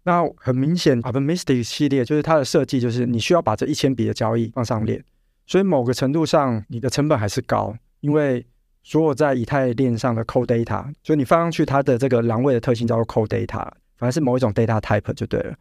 [0.04, 5.04] 那很明显，optimistic 系列就是它的设计，就是你需要把这一千笔的交易放上链，
[5.46, 7.76] 所以某个程度上你的成本还是高。
[8.02, 8.46] 因为
[8.84, 13.64] 所有在以太链上的 cold data，就你放上去它的这个栏位的特性叫做 cold data，
[13.98, 15.56] 反正是某一种 data type 就对了。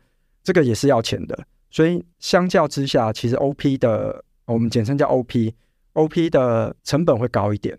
[0.44, 1.38] 这个也是要钱的，
[1.70, 7.78] 所以相较之下，其实 OP 的我们简称叫 OP，OP 的成本会高一点。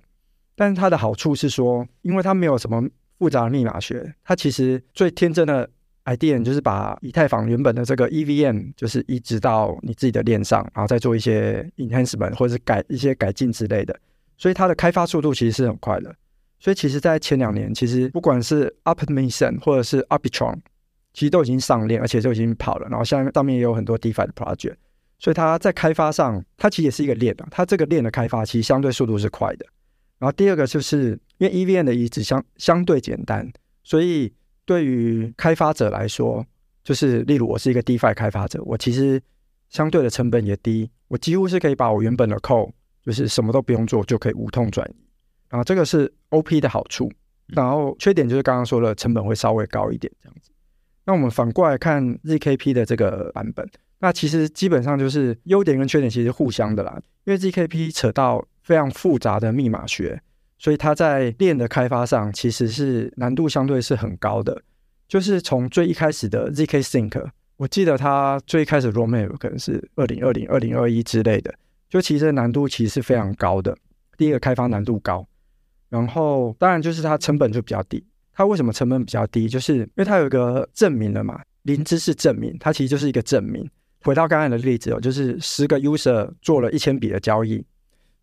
[0.55, 5.67] 但是它的好处是说，因为它没有什么复杂的密码学，它其实最天真的
[6.05, 13.97] idea 就是把以太坊原本的这个 EVM 就是移植到你自己的链上，然后再做一些 enhancement 或者是改一些改进之类的。
[14.39, 16.15] 所以它的开发速度其实是很快的。
[16.59, 20.59] 所以其实，在前两年，其实不管是 Optimism 或者是 Arbitron，
[21.13, 22.87] 其实都已经上链，而且就已经跑了。
[22.89, 24.75] 然后像上面也有很多 DeFi 的 project，
[25.19, 27.47] 所以它在开发上，它其实也是一个链啊。
[27.51, 29.65] 它这个链的开发其实相对速度是快的。
[30.17, 33.49] 然后第二个就是因为 EVM 的移植相相对简单，
[33.83, 34.33] 所以
[34.65, 36.45] 对于开发者来说，
[36.83, 39.21] 就是例如我是一个 DeFi 开发者，我其实
[39.69, 42.71] 相对的成本也低，我几乎是可以把我原本的 code
[43.09, 44.95] 就是什么都不用做就可以无痛转移，
[45.49, 47.11] 然后这个是 OP 的好处，
[47.47, 50.51] 然后缺点就是刚刚说了成本会稍微高一点这样子。
[51.05, 53.67] 那我们反过来看 ZKP 的这个版本，
[53.97, 60.21] 那其实基本上就是优点跟缺点其实互相的啦，因为 ZKP 扯到非常复杂的密码学，
[60.59, 64.61] 所以它在链的开发上其实是难度相对是很高的，
[65.07, 71.51] 就是从最一开始的 zk sync，我记得它最开始 roadmap 可能是二零二零、二零二一之类的，
[71.89, 73.75] 就其实难度其实是非常高的。
[74.17, 75.27] 第一个开发难度高，
[75.89, 78.03] 然后当然就是它成本就比较低。
[78.33, 79.49] 它为什么成本比较低？
[79.49, 83.69] 就是因为它有一个证明了嘛，零知识证明，它其实就是一个证明。
[84.01, 87.65] 回到刚才的例子哦，就是十个 user 做了一千笔的交易，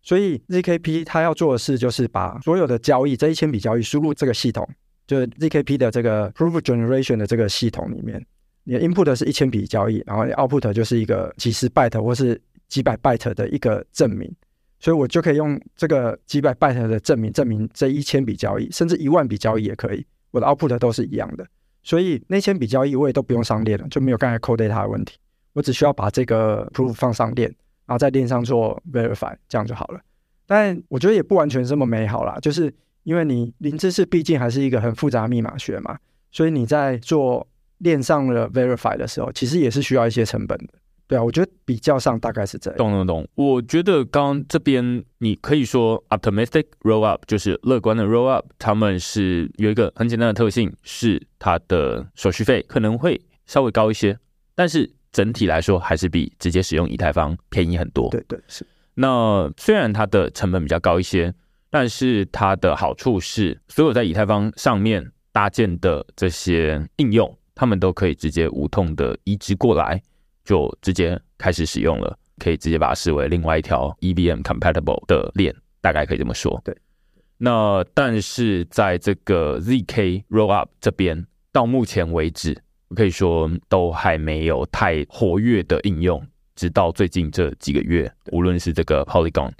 [0.01, 4.67] 所以 zkp 它要做的事就是把所有的交易这一千笔交易输入这个系统，
[5.05, 8.25] 就是 zkp 的这个 proof generation 的这个系统里面，
[8.63, 14.33] 你的 input 是一千笔交易，然后 output 就是一个几十 byte 或是几百 byte 的一个证明。
[14.79, 21.43] 所以我就可以用这个几百 byte 的证明，证明这一千笔交易，甚至一万笔交易也可以，我的 output 都是一样的。
[21.81, 25.17] 所以那千笔交易我也都不用上链了，就没有刚才 code data 的问题。
[25.53, 27.49] 我只需要把这个 proof 放上链，
[27.87, 29.99] 然后在链上做 verify，这样就好了。
[30.45, 35.97] 但我觉得也不完全这么美好啦，就是因为你零知识毕竟还是一个很复杂密码学嘛，
[36.31, 37.47] 所以你在做
[37.79, 40.73] 链上的 verify 的时候，其实也是需要一些成本的。
[41.07, 42.77] 对啊，我觉得比较上大概是这样。
[42.77, 43.27] 懂懂懂。
[43.35, 54.17] 我觉得刚刚这边你可以说 optimistic roll up 就是乐观的 roll up，他们是有一个很简单的特性，是它的手续费可能会稍微高一些，
[54.53, 58.09] 但是整体来说还是比直接使用以太坊便宜很多。
[58.09, 58.67] 对对是。
[58.95, 61.33] 那虽然它的成本比较高一些，
[61.69, 70.01] 但是它的好处是，所有在以太坊上面搭建的这些应用，他们都可以直接无痛的移植过来。
[70.47, 76.59] 就直接开始使用了，可以直接把它视为另外一条 EVM compatible 的链，大概可以这么说。
[76.63, 76.73] 对，
[77.37, 82.57] 那但是在这个 ZK Rollup 这边，到目前为止，
[82.87, 89.51] 我可以说都还没有太活跃的应用，直到最近这几个月，无论是这个 Polygon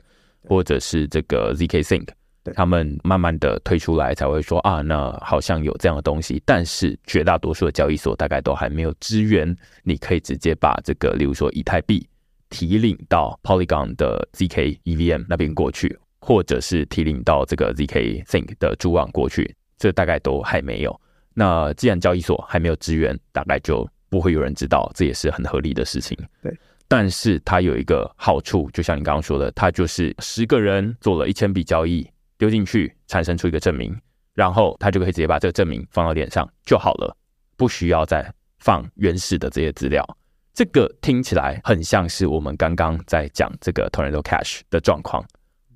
[0.43, 2.08] 或者是这个 ZK Sync。
[2.54, 12.08] 他们慢慢的推出来才会说啊，那好像有这样的东西，但是绝大多数的交易所大概都还没有支援，你可以直接把这个，例如说以太币
[12.50, 21.02] 提领到 Polygon 的 zk EVM 那边过去，或者是提领到这个 zk Think 的主网过去，这大概都还没有。
[21.34, 26.18] 那既然交易所还没有支援，大概就不会有人知道，这也是很合理的事情。
[26.42, 26.58] 对，
[26.88, 32.10] 但是它有一个好处，就像你刚刚说的，它就是十个人做了一千笔交易。
[32.38, 33.95] 丢进去，产生出一个证明，
[34.34, 37.15] 然后他就可以直接把这个证明放到脸上就好了，
[37.56, 40.06] 不需要再放原始的这些资料。
[40.54, 45.23] 这个听起来很像是我们刚刚在讲这个 Tornado Cash 的状况。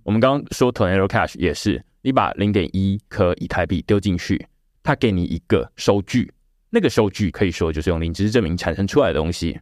[0.04, 4.44] 我们刚刚说 Tornado Cash 也是，你把零点一颗以太币丢进去，
[4.82, 6.34] 它给你一个收据，
[6.72, 9.60] 那个收据可以说就是用零知识证明产生出来的东西。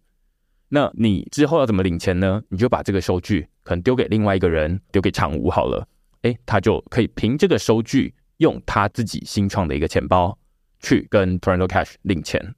[0.70, 2.42] 那你之后要怎么领钱呢？
[2.48, 5.86] 你就把这个收据可能丢给另外一个人，丢给厂务好了。
[6.24, 10.38] 哎，他就可以凭这个收据，用他自己新创的一个钱包
[10.80, 12.56] 去跟 Toronto Cash 领钱。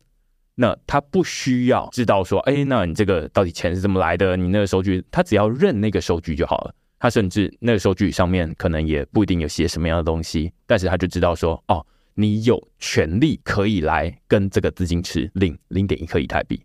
[0.56, 4.36] 那他不需要知道说，哎，那你这个到底钱是怎么来的？
[4.36, 6.76] 你那个收据，他只要认那个收据就好了。
[7.00, 16.64] 他甚至那个收据上面可能也不一定有写什么样的东西，但是他就知道说，哦，你有权利可以来跟这个资金池领零点一颗以太币。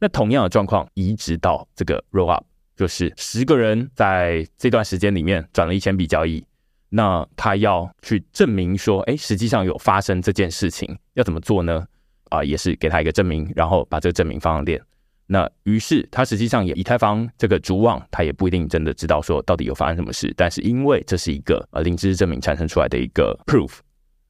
[0.00, 2.44] 那同样的状况移植到这个 Roll Up。
[2.80, 6.42] 就是十个人在这段时间里面转了一千笔交易，
[6.88, 11.84] 那他要去证明说，哎，实际上有发生这件事情，要怎么做呢？
[12.30, 14.80] 啊，也是给他一个证明，然后把这个证明放上链。
[15.26, 23.72] 那于是他实际上也以太坊这个主网，他也不一定真的知道说到底有发生什么事，但是因为这是一个呃零知识证明产生出来的一个 proof，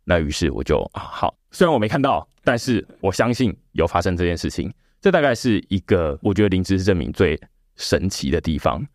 [0.02, 4.72] 那于是我就啊好，虽然我没看到，但是我相信有发生这件事情。
[5.00, 7.40] 这大概是一个我觉得零知识证明最。
[7.76, 8.87] 神奇的地方，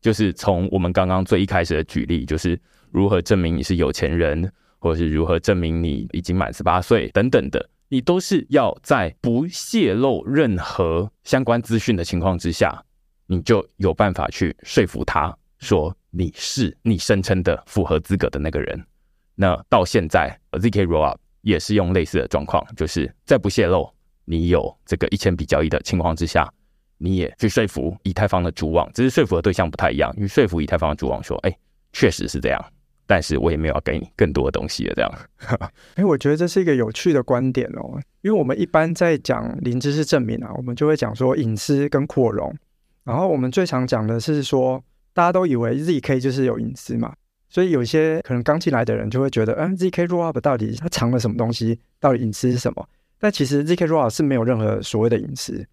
[0.00, 2.58] 就是从我们刚刚最一开始的举例，就是
[2.90, 12.82] 如何证明你是有钱人，或者是如何证明你已经满十八岁等等的，你都是要在不泄露任何相关资讯的情况之下，
[13.26, 18.84] 你就有办法去说服他说你是你声称的符合资格的那个人。
[19.34, 23.90] 那到现在，ZK Rollup 也是用类似的状况，就是在不泄露
[24.24, 26.50] 你有这个一千笔交易的情况之下。
[27.02, 30.12] 你也去说服以太坊的主网，只是说服的对象不太一样。
[30.16, 31.58] 因为说服以太坊的主网说：“哎，
[31.94, 32.62] 确实是这样，
[33.06, 35.12] 但是我也没有要给你更多的东西了。”这样。
[35.96, 37.98] 哎，我觉得这是一个有趣的观点哦。
[38.20, 42.54] 因为我们一般在讲零知识证明啊，我们就会讲说隐私跟扩容。
[43.02, 47.14] 然后我们最常讲的是说，大家都以为 zk 就是有隐私嘛，
[47.48, 51.78] 所以有些可能刚进来的人就会觉得，嗯，zk rollup 到底它藏了什么东西？
[51.98, 52.86] 到底隐私是什么？
[53.18, 55.66] 但其实 zk roll 是没有任何所谓的隐私。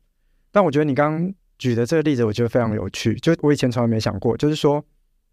[0.52, 3.16] 但我觉得你刚刚举的这个例子，我觉得非常有趣。
[3.16, 4.84] 就我以前从来没想过，就是说，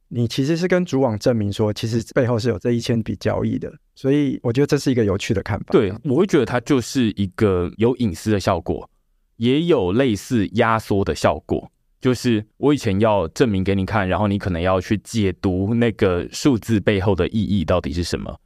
[0.08, 3.72] 你其实是跟主网证明说，其实背后是有这一千笔交易的。
[3.94, 5.66] 所以我觉得这是一个有趣的看法。
[5.70, 8.88] 对，我会觉得它就是一个有隐私的效果，
[9.36, 11.70] 也有类似压缩的效果。
[12.00, 18.38] 就是我以前要证明给你看，然后你可能要去解读那个数字背后的意义到底是什么。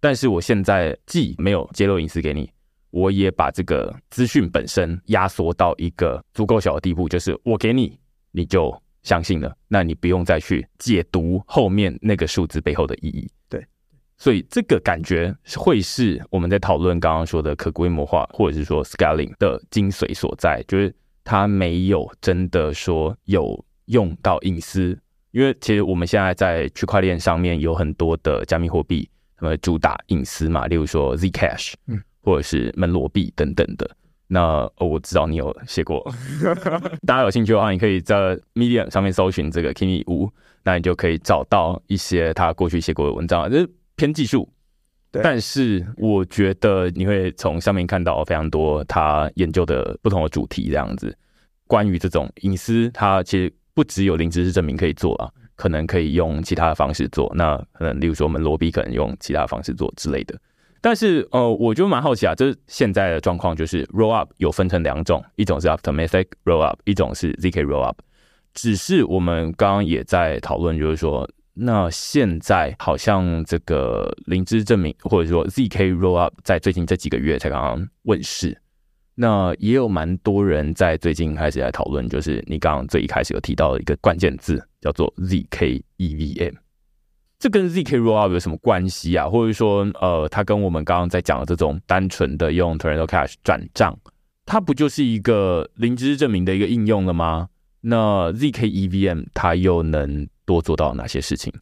[0.00, 2.50] 但是我现在既没有揭露隐私给你，
[2.92, 7.98] 我也把这个资讯本身压缩到一个足够小的地步，就是我给你，
[8.30, 8.72] 你就
[9.02, 13.28] 相信了，那你不用再去解读后面那个数字背后的意义。
[13.48, 13.66] 对，
[14.16, 20.94] 所以这个感觉会是我们在讨论刚刚说的可规模化，或者是说 scaling 的精髓所在，就是。
[21.24, 24.98] 它没有真的说有用到隐私，
[25.30, 33.90] 因为其实我们现在在区块链上面有很多的加密货币，那么主打隐私嘛，例如说 Zcash，嗯，或者是门罗币等等的。
[34.26, 36.02] 那我知道你有写过，
[37.06, 40.30] 大家有兴趣的话，你可以在 Medium 上面搜寻这个 Kimi 五，
[40.64, 44.48] 那你就可以找到一些他过去写过的文章，就是偏技术。
[45.10, 51.14] 但是我觉得你会从上面看到非常多他研究的不同的主题，这样子。
[51.66, 57.30] 关于这种隐私，它其实不只有零知识证明可以做啊，可能可以用其他的方式做。
[57.34, 60.34] 那可能例如说我们罗比可能用其他方式做之类的。
[60.82, 67.98] 但是呃，我就蛮好奇啊，这现在的状况就是 roll up 有分成两种，一种是 optimistic roll up，一种是 zk roll up。
[68.52, 71.26] 只是我们刚刚也在讨论，就是说。
[71.54, 78.58] 那现在好像这个灵芝证明，或者说 ZK Rollup，在最近这几个月才刚刚问世。
[79.14, 86.54] 那也有蛮多人在最近开始在讨论，就是你刚刚最一开始有提到的一个关键字，叫做 ZK EVM。
[87.42, 89.28] 这跟 ZK Rollup 有什么关系啊？
[89.28, 93.98] 或者说，呃，它跟我们刚刚在讲的这种单纯的用 t o r n a d o Cash 转账，
[94.46, 97.48] 它不就是一个零知识证明的一个应用了吗？
[97.80, 100.28] 那 ZK EVM 它又能？
[100.44, 101.52] 多做到哪些事情？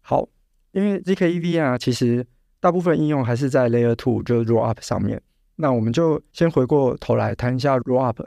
[0.00, 0.28] 好，
[0.72, 2.26] 因为 zk EVM 啊，其实
[2.58, 5.22] 大部分应用还是在 Layer Two 就是 Roll Up 上面。
[5.54, 8.20] 那我们就先回过头来谈一下 Roll Up。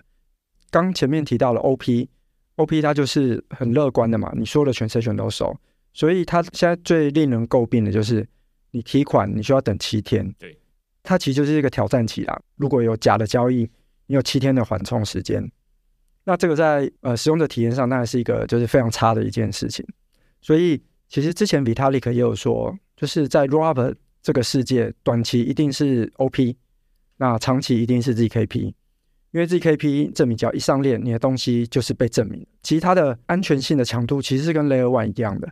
[0.72, 5.56] 刚前面提到了 OP，OP 它就是很乐观的嘛，你说的全 session 都熟，
[5.94, 8.28] 所以它现在最令人诟病的就是
[8.72, 10.34] 你提款你需要等七天。
[10.38, 10.58] 对，
[11.04, 12.40] 它其实就是一个挑战期啦。
[12.56, 13.70] 如果有假的交易，
[14.08, 15.52] 你有七天的缓冲时间。
[16.26, 19.86] 那这个在呃使用者体验上，当然是一个就是非常差的一件事情。
[20.42, 26.56] 所以其实之前 Vitalik 也有说，就是在 Rollup 这个世界，短期一定是 OP，
[27.18, 28.60] 那长期一定是 ZKP，
[29.32, 32.46] 因为 ZKP 证明只要一上链，你的东西就是被证明。
[32.62, 35.50] 其实它的安全性的强度其实是跟 Layer One 一样的。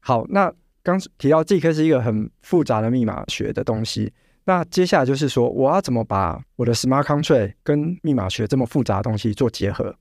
[0.00, 4.12] 好，那刚提到 ZK 是一个很复杂的密码学的东西。
[4.44, 9.94] 那接下来就是说，我要怎么把我的 smart contract 跟密码学这么复杂的东西做结合？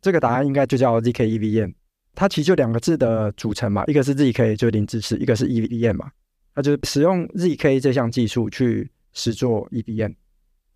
[0.00, 1.72] 这个答案应该就叫 zk EVM。
[2.14, 6.10] 它其实就两个字的组成嘛，一个是 zk 就零知识，一个是 EVM 嘛。
[6.54, 10.14] 那就使用 zk 这项技术去实做 EVM。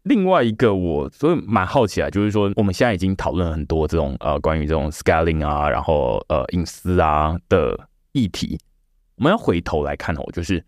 [0.05, 8.59] 另外一个我所以蛮好奇啊，就是说我们现在已经讨论很多这种呃关于这种 scaling 啊，然后呃隐私啊的议题，
[9.17, 10.65] 我们要回头来看哦，就是。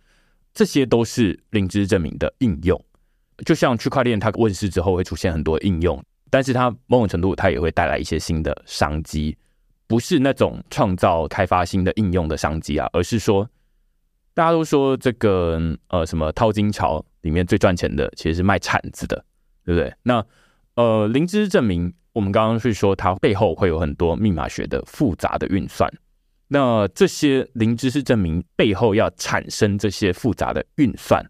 [0.59, 2.83] 这些都是零知证明的应用，
[3.45, 9.37] 就像区块链它问世之后会出现很多应用，但是它某种程度它也会带来一些新的商机，
[9.87, 13.47] 不是那种创造开发新的应用的商机啊，而是说
[14.33, 19.23] 大家都说这个呃什么淘金潮里面最赚钱的其实是卖铲子的，
[19.63, 19.95] 对不对？
[20.05, 20.25] 那
[20.77, 25.87] 呃零知证明，我们刚刚是说它背后会有很多密码学的复杂的运算。
[26.49, 31.25] 那这些零知识证明背后要产生这些复杂的运算，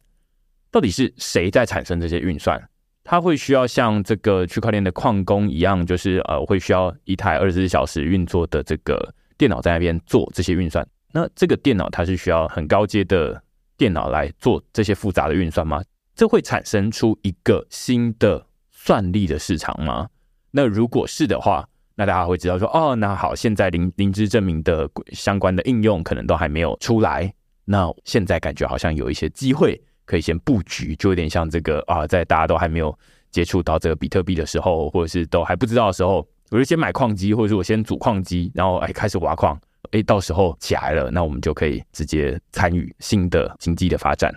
[0.71, 2.62] 到底是谁在产生这些运算？
[3.03, 10.87] 它会需要像这个区块链的矿工一样，就是呃，会需要一台二十四小时运作的这个电脑在那边做这些运算。
[11.12, 13.41] 那这个电脑它是需要很高阶的
[13.77, 15.83] 电脑来做这些复杂的运算吗？
[16.14, 20.09] 这会产生出一个新的算力的市场吗？
[20.51, 27.32] 那如果是的话，那大家会知道说，哦，那好，现在灵灵芝证明的相关的应用可能都还没有出来。
[27.64, 32.97] 那现在感觉好像有一些机会可以先布局，就有点像这个啊，在大家都还没有
[33.30, 36.16] 接触到这个比特币的时候，或者是都还不知道的时候，
[36.51, 39.59] 我就先买矿机，或者是我先组矿机，然后哎开始挖矿，
[39.92, 44.30] 哎，到时候起来了，那我们就可以直接参与新的经济的发展。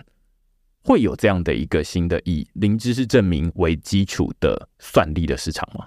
[0.82, 5.86] 会有这样的一个新的以零知识证明为基础的算力的市场吗？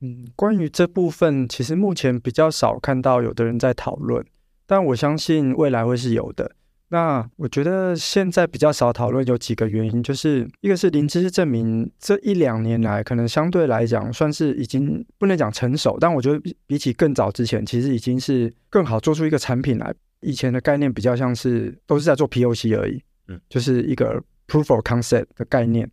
[0.00, 4.24] 嗯，关于这部分，其实目前比较少看到有的人在讨论，
[4.66, 6.52] 但我相信未来会是有的。
[6.88, 19.92] 那我觉得现在比较少讨论有几个原因，就是一个是零知识证明这一两年来可能相对来讲算是已经不能讲成熟，但我觉得比起更早之前，其实已经是更好做出一个产品来。
[20.20, 25.90] 以前的概念比较像是都是在做 POC 而已，嗯，就是一个 proof of concept 的概念。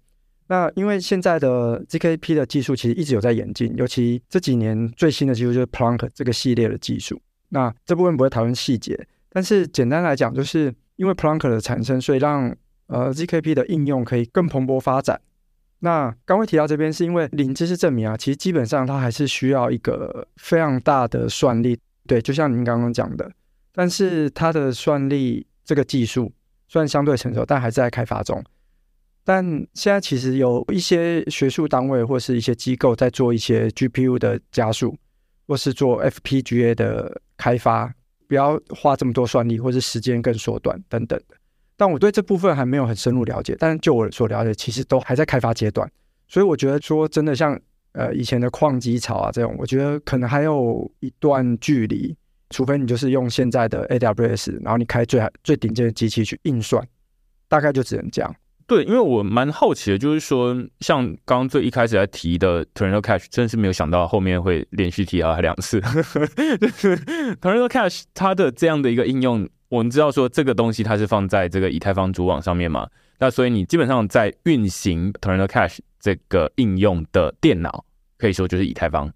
[0.47, 7.21] 那因为现在的 ZKP 的技术其实一直有在演进，尤其这几年最新的技术就是 Planck 这个系列的技术。
[7.49, 12.55] 那这部分不会讨论细节，但是简单来讲，就是因为 Planck 的产生，所以让
[12.87, 15.21] 呃 ZKP 的应用可以更蓬勃发展。
[15.79, 23.31] 那刚会提到这边，是因为零知识证明啊，其实基本上它还是需要一个非常大的算力，对，就像您刚刚讲的。
[23.73, 26.31] 但是它的算力这个技术
[26.67, 28.43] 虽然相对成熟，但还在开发中。
[29.33, 29.41] 但
[29.75, 34.93] 现在其实有一些学术单位或是一些机构在做一些 GPU 的加速，
[35.47, 37.95] 或是做 FPGA 的开发，
[38.27, 41.35] 不要花这么多算力，或是时间更缩短等等的。
[41.77, 45.89] 但我对这部分还没有很深入了解，但是就我所了解，其实都还在开发阶段。
[46.27, 47.57] 所以我觉得说真的，像
[47.93, 52.13] 呃以前的矿机槽啊这种，我觉得可能还有一段距离，
[52.49, 56.85] 除非你就是用现在的 AWS，然后你开最最顶尖的机器去运算，
[57.47, 58.35] 大概就只能这样。
[58.71, 65.81] 对，因为我蛮好奇的，就是说，像刚刚最一开始在提的 Tornado Cache，真的是没有想到后面会连续提到两次。
[67.41, 72.87] Tornado Cache 它的这样的一个应用，我们知道说这个东西它是放在这个以太坊主网上面嘛，
[73.19, 77.83] 那所以你基本上在运行 Tornado Cache 这个应用的电脑，
[78.17, 79.11] 可以说就是以太坊。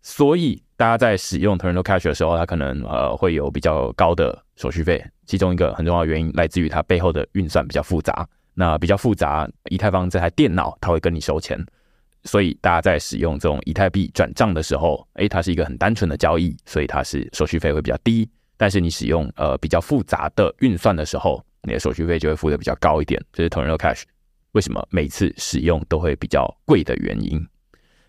[0.00, 8.26] 所以大家在使用 Tornado Cache 的时候，它可能呃会有比较高的手续费，其中一个很重要的原因来自于它背后的运算比较复杂。
[8.58, 11.62] 那比较复杂，以太坊这台电脑它会跟你收钱，
[12.24, 18.26] 所以大家在使用这种以太币转账的时候，诶，它是一个很单纯的交易，所以它是手续费会比较低。
[18.56, 23.22] 但是你使用呃比较复杂的运算的时候，你的手续费就会付的比较高一点。
[23.30, 24.04] 这是 Tornado Cash
[24.52, 27.46] 为什么每次使用都会比较贵的原因。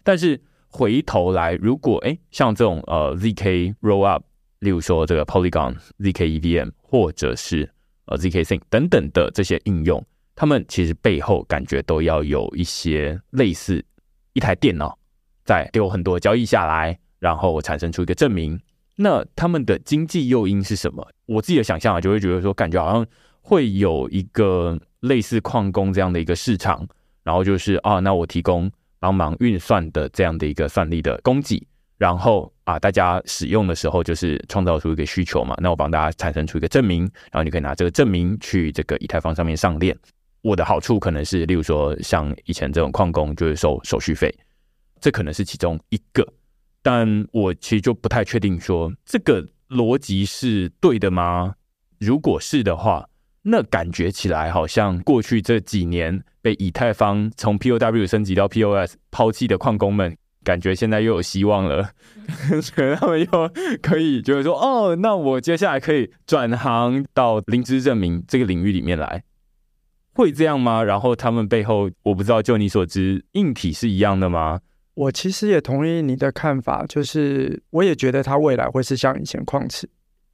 [0.02, 4.22] 但是回头来，如果诶像这种呃 zk rollup，
[4.60, 7.70] 例如说这个 Polygon zk EVM 或者是
[8.06, 10.02] 呃 zk Sync 等等的这些应用。
[10.40, 13.84] 他们其实背后感觉都要有一些类似
[14.34, 14.96] 一台电脑
[15.44, 18.58] 在丢很多交易下来，然后产生出一个证明。
[18.98, 21.10] 那他们的经济诱因是什么？
[21.26, 23.06] 我自己的想象啊，就会觉得说，感觉好像
[23.42, 26.88] 会有一个类似矿工这样的一个市场，
[27.24, 31.68] 然后就是啊，那我提供帮忙运算的这样的一个算力的供给，
[31.98, 39.98] 然后啊，大家使用的时候就是创造出一个需求嘛，那我帮大家产生出一个证明，然后你可以拿这个证明去这个以太坊上面上链。
[40.48, 44.34] 我的好处可能是，例如说像以前这种矿工就是收手续费，
[45.02, 46.26] 这可能是其中一个，
[46.82, 51.56] 但我其实就不太确定说这个逻辑是对的吗？
[52.00, 53.10] 如果是的话，
[53.42, 61.92] 那感觉起来好像过去这几年被以太坊从 POW 升级到 POS 抛弃的矿工们，感觉现在又有希望了，
[62.64, 69.24] 觉得他们又可以就是说，哦，那我接下来可以转行到灵芝证明这个领域里面来。
[70.18, 70.84] 会这样吗？
[70.84, 72.42] 然后他们背后，我不知道。
[72.42, 74.60] 就你所知，硬体是一样的吗？
[74.96, 79.88] 我其实也同意你的看法，就是我也觉得它未来会是像以前矿池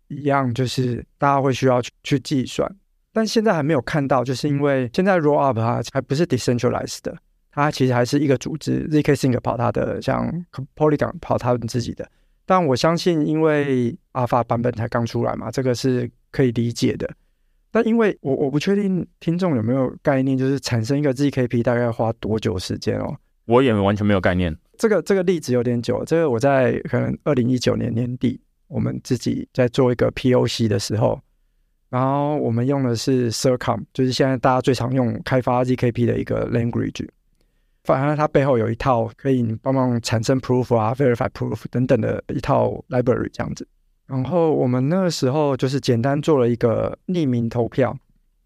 [0.07, 2.73] 一样，就是大家会需要去去计算，
[3.11, 7.13] 但现在还没有看到，就是因为现在 roll up 它还不是 decentralized 的，
[7.51, 10.31] 它其实还是一个组织，zk sync 跑它的，像
[10.77, 12.09] polygon 跑他们自己的。
[12.45, 17.09] 但我相信，因为 alpha 版本才刚出来嘛，这个是可以理解的。
[17.73, 23.17] 但因为我我不确定听众有没有概念，就是产生一个 ZKP 大概要花多久时间哦？
[23.45, 24.55] 我也完全没有概念。
[24.77, 31.19] 这个这个例子有点久，这个我在可能二零一九年年底，我们自己在做一个 POC 的时候，
[31.89, 37.09] 然后我们用的是 Circom，就是现在大家最常用开发 ZKP 的一个 language，
[37.83, 43.67] 反而它背后有一套可以帮忙产生 proof 啊、verify proof 等等的一套 library 这样子。
[44.13, 47.97] 然后我们那个时候就是简单做了一个匿名投票，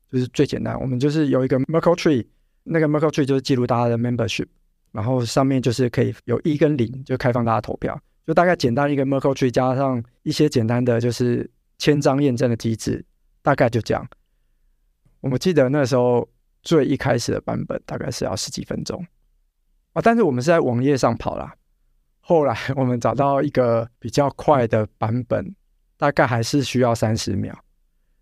[0.09, 0.79] 就是最简单。
[0.79, 2.25] 我们就是有一个 Merkle Tree，
[2.63, 4.45] 那个 Merkle Tree 就是记录大家的 membership，
[4.93, 7.99] 然后上面就是可以有一跟零，就开放大家投票。
[8.25, 13.03] 就大概简单一个 Merkle Tree 加上一些简单的就是签章验证的机制，
[13.41, 14.07] 大概就这样。
[15.19, 16.25] 我们记得那时候
[16.63, 19.05] 最一开始的版本大概是要十几分钟
[19.91, 21.53] 啊，但是我们是在网页上跑啦。
[22.29, 25.55] 后来我们找到一个比较快的版本，
[25.95, 27.57] 大概还是需要三十秒。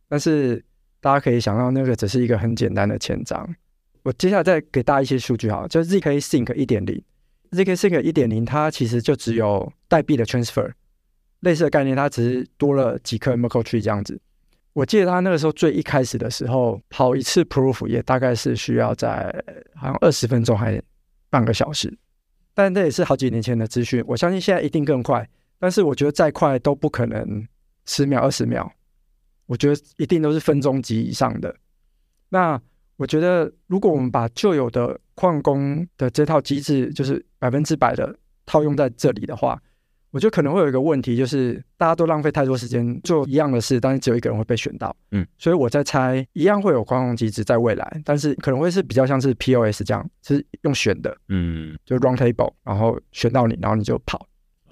[0.08, 0.64] 但是
[1.02, 3.56] 大家可以想到，那个只是一个很简单的前章。
[4.04, 7.04] 我接下来再给大家一些数据哈，就是 zk sync 一点零
[7.50, 10.72] ，zk sync 一点零，它其实就只有代币的 transfer，
[11.40, 14.22] 类似的概念，它只是多了几颗 Merkle tree 这样子。
[14.74, 19.34] 我记得他那个时候最一开始的时候，跑一次 proof 也大概是需要在
[19.74, 20.80] 好像二十分钟还
[21.32, 21.92] 半个小时，
[22.56, 25.30] 但这也是好几年前的资讯，我相信现在一定更快。
[25.60, 27.48] 但是我觉得再快都不可能
[27.86, 28.68] 十秒二十秒，
[29.46, 31.56] 我觉得一定都是分钟级以上的。
[32.30, 32.60] 那
[32.98, 39.62] 我觉得，如果我们把旧有的矿工的这套机制，就是百分之百的套用在这里的话，
[40.16, 44.96] 我觉得可能会有一个问题，就是大家都浪费太多时间做一样的事，但是只有一个人会被选到。
[45.12, 54.26] 嗯，所以我在猜，一样会有矿工机制在未来，但是可能会是比较像是 POS 这样，是用选的，嗯，就 round table，然后选到你，然后你就跑。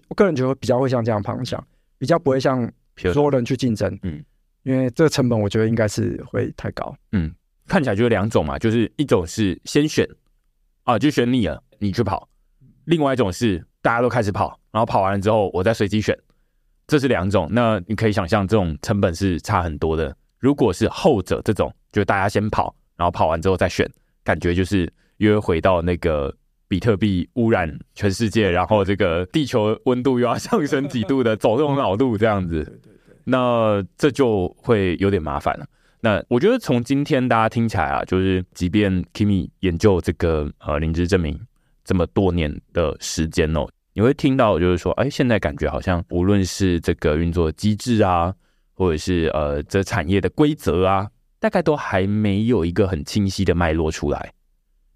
[0.08, 1.62] 我个人觉得比较会像这样方向，
[1.98, 4.00] 比较不会像所有人去竞争。
[4.04, 4.24] 嗯，
[4.64, 6.96] 因为这个成本我觉得应该是会太高。
[7.12, 7.30] 嗯，
[7.68, 10.08] 看起来就是两种嘛，就是一种是先选
[10.84, 12.30] 啊，就选你了，你去跑；
[12.86, 14.58] 另外一种是大家都开始跑。
[14.74, 16.18] 然后跑完了之后，我再随机选，
[16.88, 17.48] 这是两种。
[17.52, 20.14] 那你可以想象，这种成本是差很多的。
[20.40, 23.88] 如果是后者这种，就大家先跑，然后跑完之后再选，
[24.24, 26.36] 感觉就是约回到那个
[26.68, 32.82] 比特币污染全世界，然后这个地球温度又要上升几度的走这种老路这样子。
[33.26, 35.66] 那这就会有点麻烦了。
[36.02, 41.40] 那我觉得从今天大家听起来啊，就是即便 Kimi 研究这个呃灵芝证明
[41.86, 43.66] 这么多年的时间哦。
[43.96, 48.34] 你会听到，就是说，哎，现在感觉好像无论是这个运作机制啊，
[48.74, 51.08] 或者是呃这产业的规则啊，
[51.40, 54.34] 大概都还没有一个很清晰的脉络出来。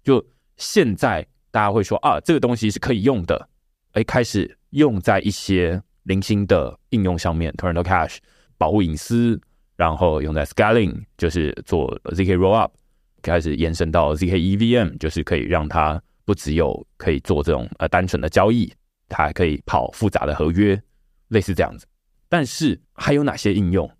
[0.02, 0.24] 就
[0.56, 3.48] 现在大家会说啊，这个东西是可以用的，
[3.92, 8.16] 哎，开始用在一些零星的应用上面 t o r n t a Cache
[8.56, 9.40] 保护隐私，
[9.76, 12.70] 然后用在 Scaling，就是做 zk Rollup，
[13.22, 18.72] 开始延伸到 zk EVM，就是可以让它不只有可以做这种呃单纯的交易。
[19.08, 20.80] 它还可以跑复杂的合约，
[21.28, 21.86] 类似这样子。
[22.28, 23.90] 但是还有哪些应用？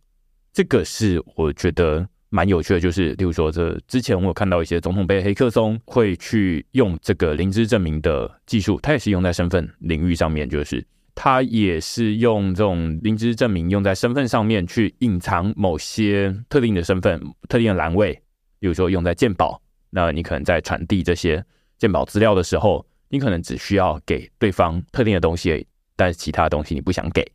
[0.53, 10.85] 这个是我觉得蛮有趣的，就是例如说，这之前我有看到一些总统杯黑客松会去用这个灵芝证明的技术，它也是用在身份领域上面，就是
[11.15, 18.13] 它也是用这种灵芝证明用在身份上面去隐藏某些特定的身份、特定的栏位，
[18.59, 21.43] 比如说用在鉴宝，那你可能在传递这些
[21.79, 22.85] 鉴宝资料的时候。
[23.11, 27.27] 你可能只需要给对方特定的东西，但是其他东西你不想给，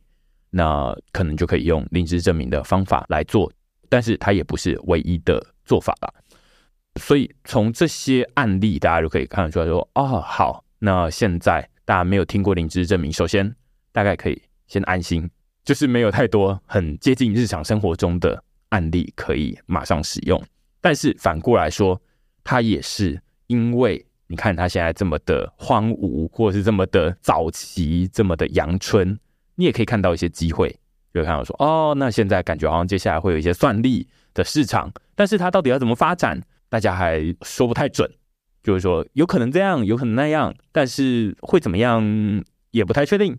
[0.50, 3.52] 那可能就可以用临时证明的方法来做，
[3.88, 6.14] 但是它也不是唯一的做法了。
[7.00, 13.52] 所以从这些案例，大家就可以看得出来说，哦，好，那现在大家没有听过临时证明，首先
[13.90, 15.28] 大概可以先安心，
[15.64, 20.40] 就是没有太多很接近日常生活中的案例可以马上使用。
[20.80, 22.00] 但是反过来说，
[22.44, 24.06] 它也是因为。
[24.26, 29.18] 你看它现在这么的荒芜，或者是这么的早期，这么的阳春，
[29.56, 30.74] 你也可以看到一些机会，
[31.12, 38.10] 就看到说，哦，那现在感觉好像接下来会有一些算力的市场，但是它到底要怎么发展，大家还说不太准，
[38.62, 42.02] 就是说有可能这样，有可能那样，但是会怎么样
[42.70, 43.38] 也不太确定。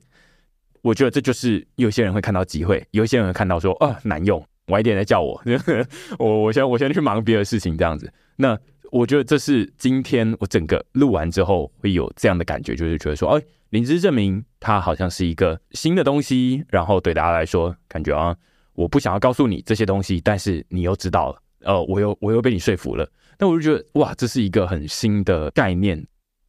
[0.84, 5.42] 我觉得这就是有些人会看到机会，有些人会看到说，啊，难用，晚一点再叫我，
[6.20, 8.56] 我我先我先去忙别的事情，这样子，那。
[8.92, 18.36] 我觉得这是今天我整个录完之后会有这样的感觉，就是觉得说，哎，灵芝证明它好像是一个新的东西，然后对大家来说，感觉啊，
[18.74, 23.10] 我不想要告诉你这些东西，但是你又知道了，呃，我又我又被你说服了，
[23.40, 26.06] 那我就觉得哇，这是一个很新的概念，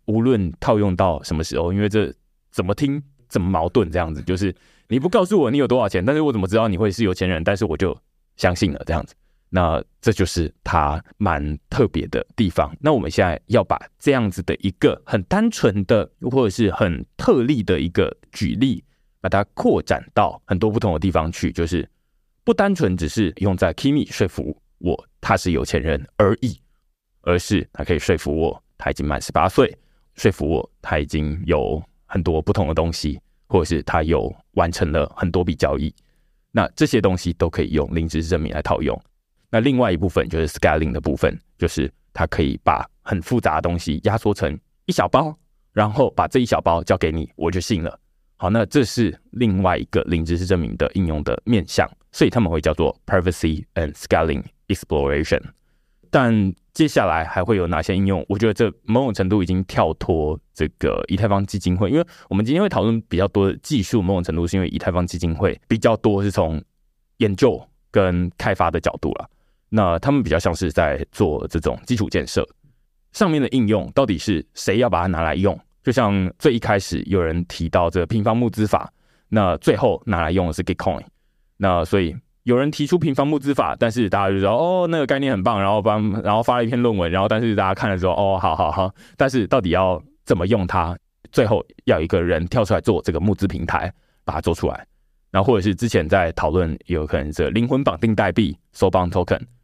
[0.07, 2.13] 无论套用到什么时候，因为这
[2.51, 4.55] 怎么听怎么矛盾，这样子就是
[4.89, 7.43] 你不告诉我你有多少钱，但是我怎么知道你会是有钱人？
[7.45, 7.97] 但是我就
[8.37, 9.15] 相信了这样子。
[9.57, 12.77] 那这就是它蛮特别的地方。
[12.79, 18.85] 那我们现在要把这样子的一个很单纯的或者是很特例的一个举例，
[19.19, 21.89] 把它扩展到很多不同的地方去，就是
[22.45, 26.61] 不单纯只是用在 Kimi 说服我他是有钱人而已，
[27.23, 29.75] 而是他可以说服我他已经满十八岁，
[30.17, 35.95] 说服我他已经有很多不同的东西，或者是他有完成了很多笔交易。
[36.53, 38.95] 那这些东西都可以用零知识证明来套用。
[39.51, 45.37] 那另外一部分就是 scaling 的部分，就是它可以把很复杂的东西压缩成一小包，
[45.73, 47.99] 然后把这一小包交给你，我就信了。
[48.37, 55.41] 好，那这是另外一个零知识证明的应用的面向，所以他们会叫做 privacy and scaling exploration。
[56.11, 58.25] 但接下来还会有哪些应用？
[58.29, 66.63] 我觉得这某种程度已经跳脱这个以太坊基金会，因为我们今天会讨论比较多的技术，某种程度是因为以太坊基金会比较多是从
[67.19, 69.29] 研究跟开发的角度了。
[69.69, 72.47] 那他们比较像是在做这种基础建设
[73.13, 75.59] 上面的应用，到底是谁要把它拿来用？
[75.83, 78.93] 就像最一开始有人提到这平方募资法，
[79.29, 81.03] 那最后拿来用的是 Gitcoin，
[81.57, 90.97] 那所以有人提出平方募资法，但是大家就说哦，那个概念很棒，然后帮然后发了一篇论文，然后但是大家看了之后哦，好好好，但是到底要怎么用它？
[91.33, 93.93] 最后要一个人跳出来做这个募资平台，
[94.25, 94.87] 把它做出来。
[95.33, 98.91] 然后或者是之前在讨论，有可能是灵魂绑定代币 s o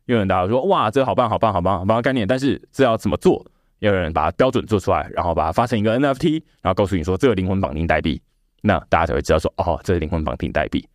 [0.06, 3.44] 有人大家说哇，这好棒好棒好棒好棒的概念，但是这要怎么做？
[3.78, 8.22] 有人把它标准做出来，然后把它发成一个 NFT，然后告诉你说这个灵魂绑定代币，
[8.60, 10.88] 那大家才会知道说哦，这是灵魂绑定代币。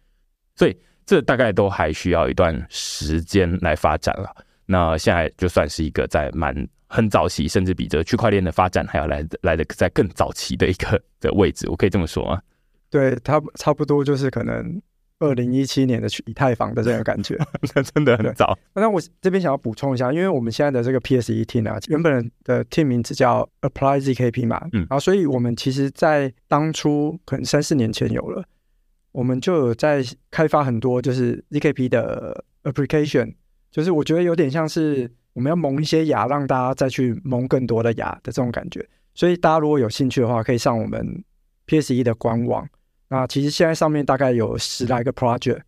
[0.55, 4.33] 所以这大概都还需要一段时间来发展了。
[4.65, 6.55] 那现在就算是一个在蛮
[6.87, 12.41] 很早期，甚至比这区块链的发展还要来来的在更早期的一个 的位置，我可以这么说吗？
[12.89, 14.81] 对，它差不多就是可能
[15.19, 17.35] 二零一七年的去以太坊的这种感觉，
[17.73, 18.57] 那真的很早。
[18.73, 28.43] 那我这边想要补充一下，因为我们现在的这个 PSE team 啊，原本的 team 名字叫 Apply ZKP 嘛，嗯，然后所以我们其实在当初可能三四年前有了，
[29.11, 33.33] 我们就有在开发很多就是 ZKP 的 application，
[33.71, 38.87] 就是我觉得有点像是我们要蒙一些牙，让大家再去蒙更多的牙的这种感觉。
[39.15, 41.23] 所以大家如果有兴趣的话，可以上我们
[41.65, 42.67] PSE 的官网。
[43.09, 45.61] 那其实现在上面大概有十来个 project，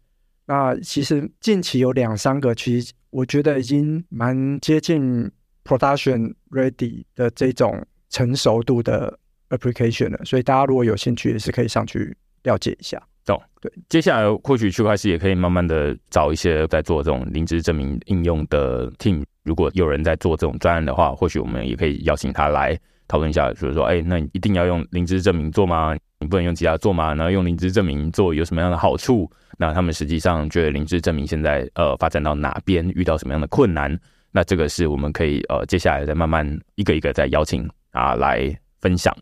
[0.46, 5.30] 那其实近期有两三个，其实我觉得已经蛮接近
[5.64, 9.18] production ready 的这种成熟度的
[9.50, 13.02] application 了，所以大家如果有兴趣，也是可以上去了解一下。
[13.26, 13.42] 懂？
[13.62, 22.78] 对，接下来或许区块链也可以慢慢的找一些在做这种零知证明应用的 team，如果有人在做这种专案的话，或许我们也可以邀请他来
[23.10, 25.94] 讨论一下，就是说，哎，那你一定要用零知证明做吗？
[26.20, 27.14] 你不能用其他做吗？
[27.14, 29.30] 然后用灵芝证明做有什么样的好处？
[29.58, 34.00] 那他们实际上觉得灵芝证明现在呃发展到哪边，遇到什么样的困难？
[34.32, 39.14] 那这个是我们可以呃接下来再慢慢一个一个再邀请啊来分享。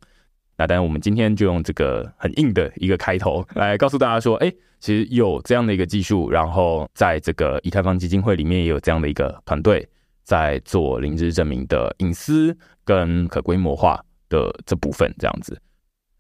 [0.58, 9.88] 那当然我们今天就用这个很硬的一个开头 来告诉大家说，哎，其实有这样的一个技术，然后在这个以太坊基金会里面也有这样的一个团队
[10.24, 12.58] 在做灵芝证明的隐私
[12.88, 15.62] 跟可规模化的这部分，这样子。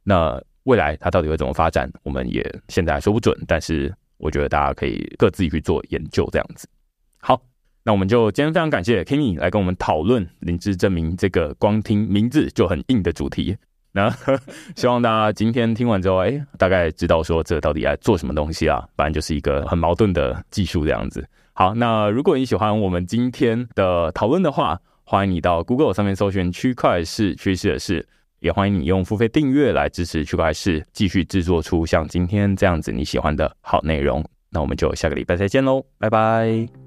[0.03, 3.33] 那未来它到底会怎么发展，我们也现在说不准。
[3.47, 6.67] 但是我觉得大家可以各自去做研究，这样子。
[7.19, 7.41] 好，
[7.83, 13.57] 那我们就今天非常感谢 Kimi 来跟我们讨论灵芝证明这个光听名字就很硬的主题。
[13.93, 14.13] 那
[14.75, 18.85] 希望大家今天听完之后，哎，大概知道说这到底在做什么东西啊？
[18.95, 21.27] 反正就是一个很矛盾的技术这样子。
[21.53, 24.79] 好，那如果你喜欢我们今天的讨论的话，
[25.09, 28.05] 欢迎你到 Google 上面搜寻“区块市趋势的事”。
[28.39, 34.21] 也欢迎你用付费订阅来支持区块市，继续制作出像今天这样子你喜欢的好内容。
[34.49, 36.86] 那我们就下个礼拜再见喽，拜拜。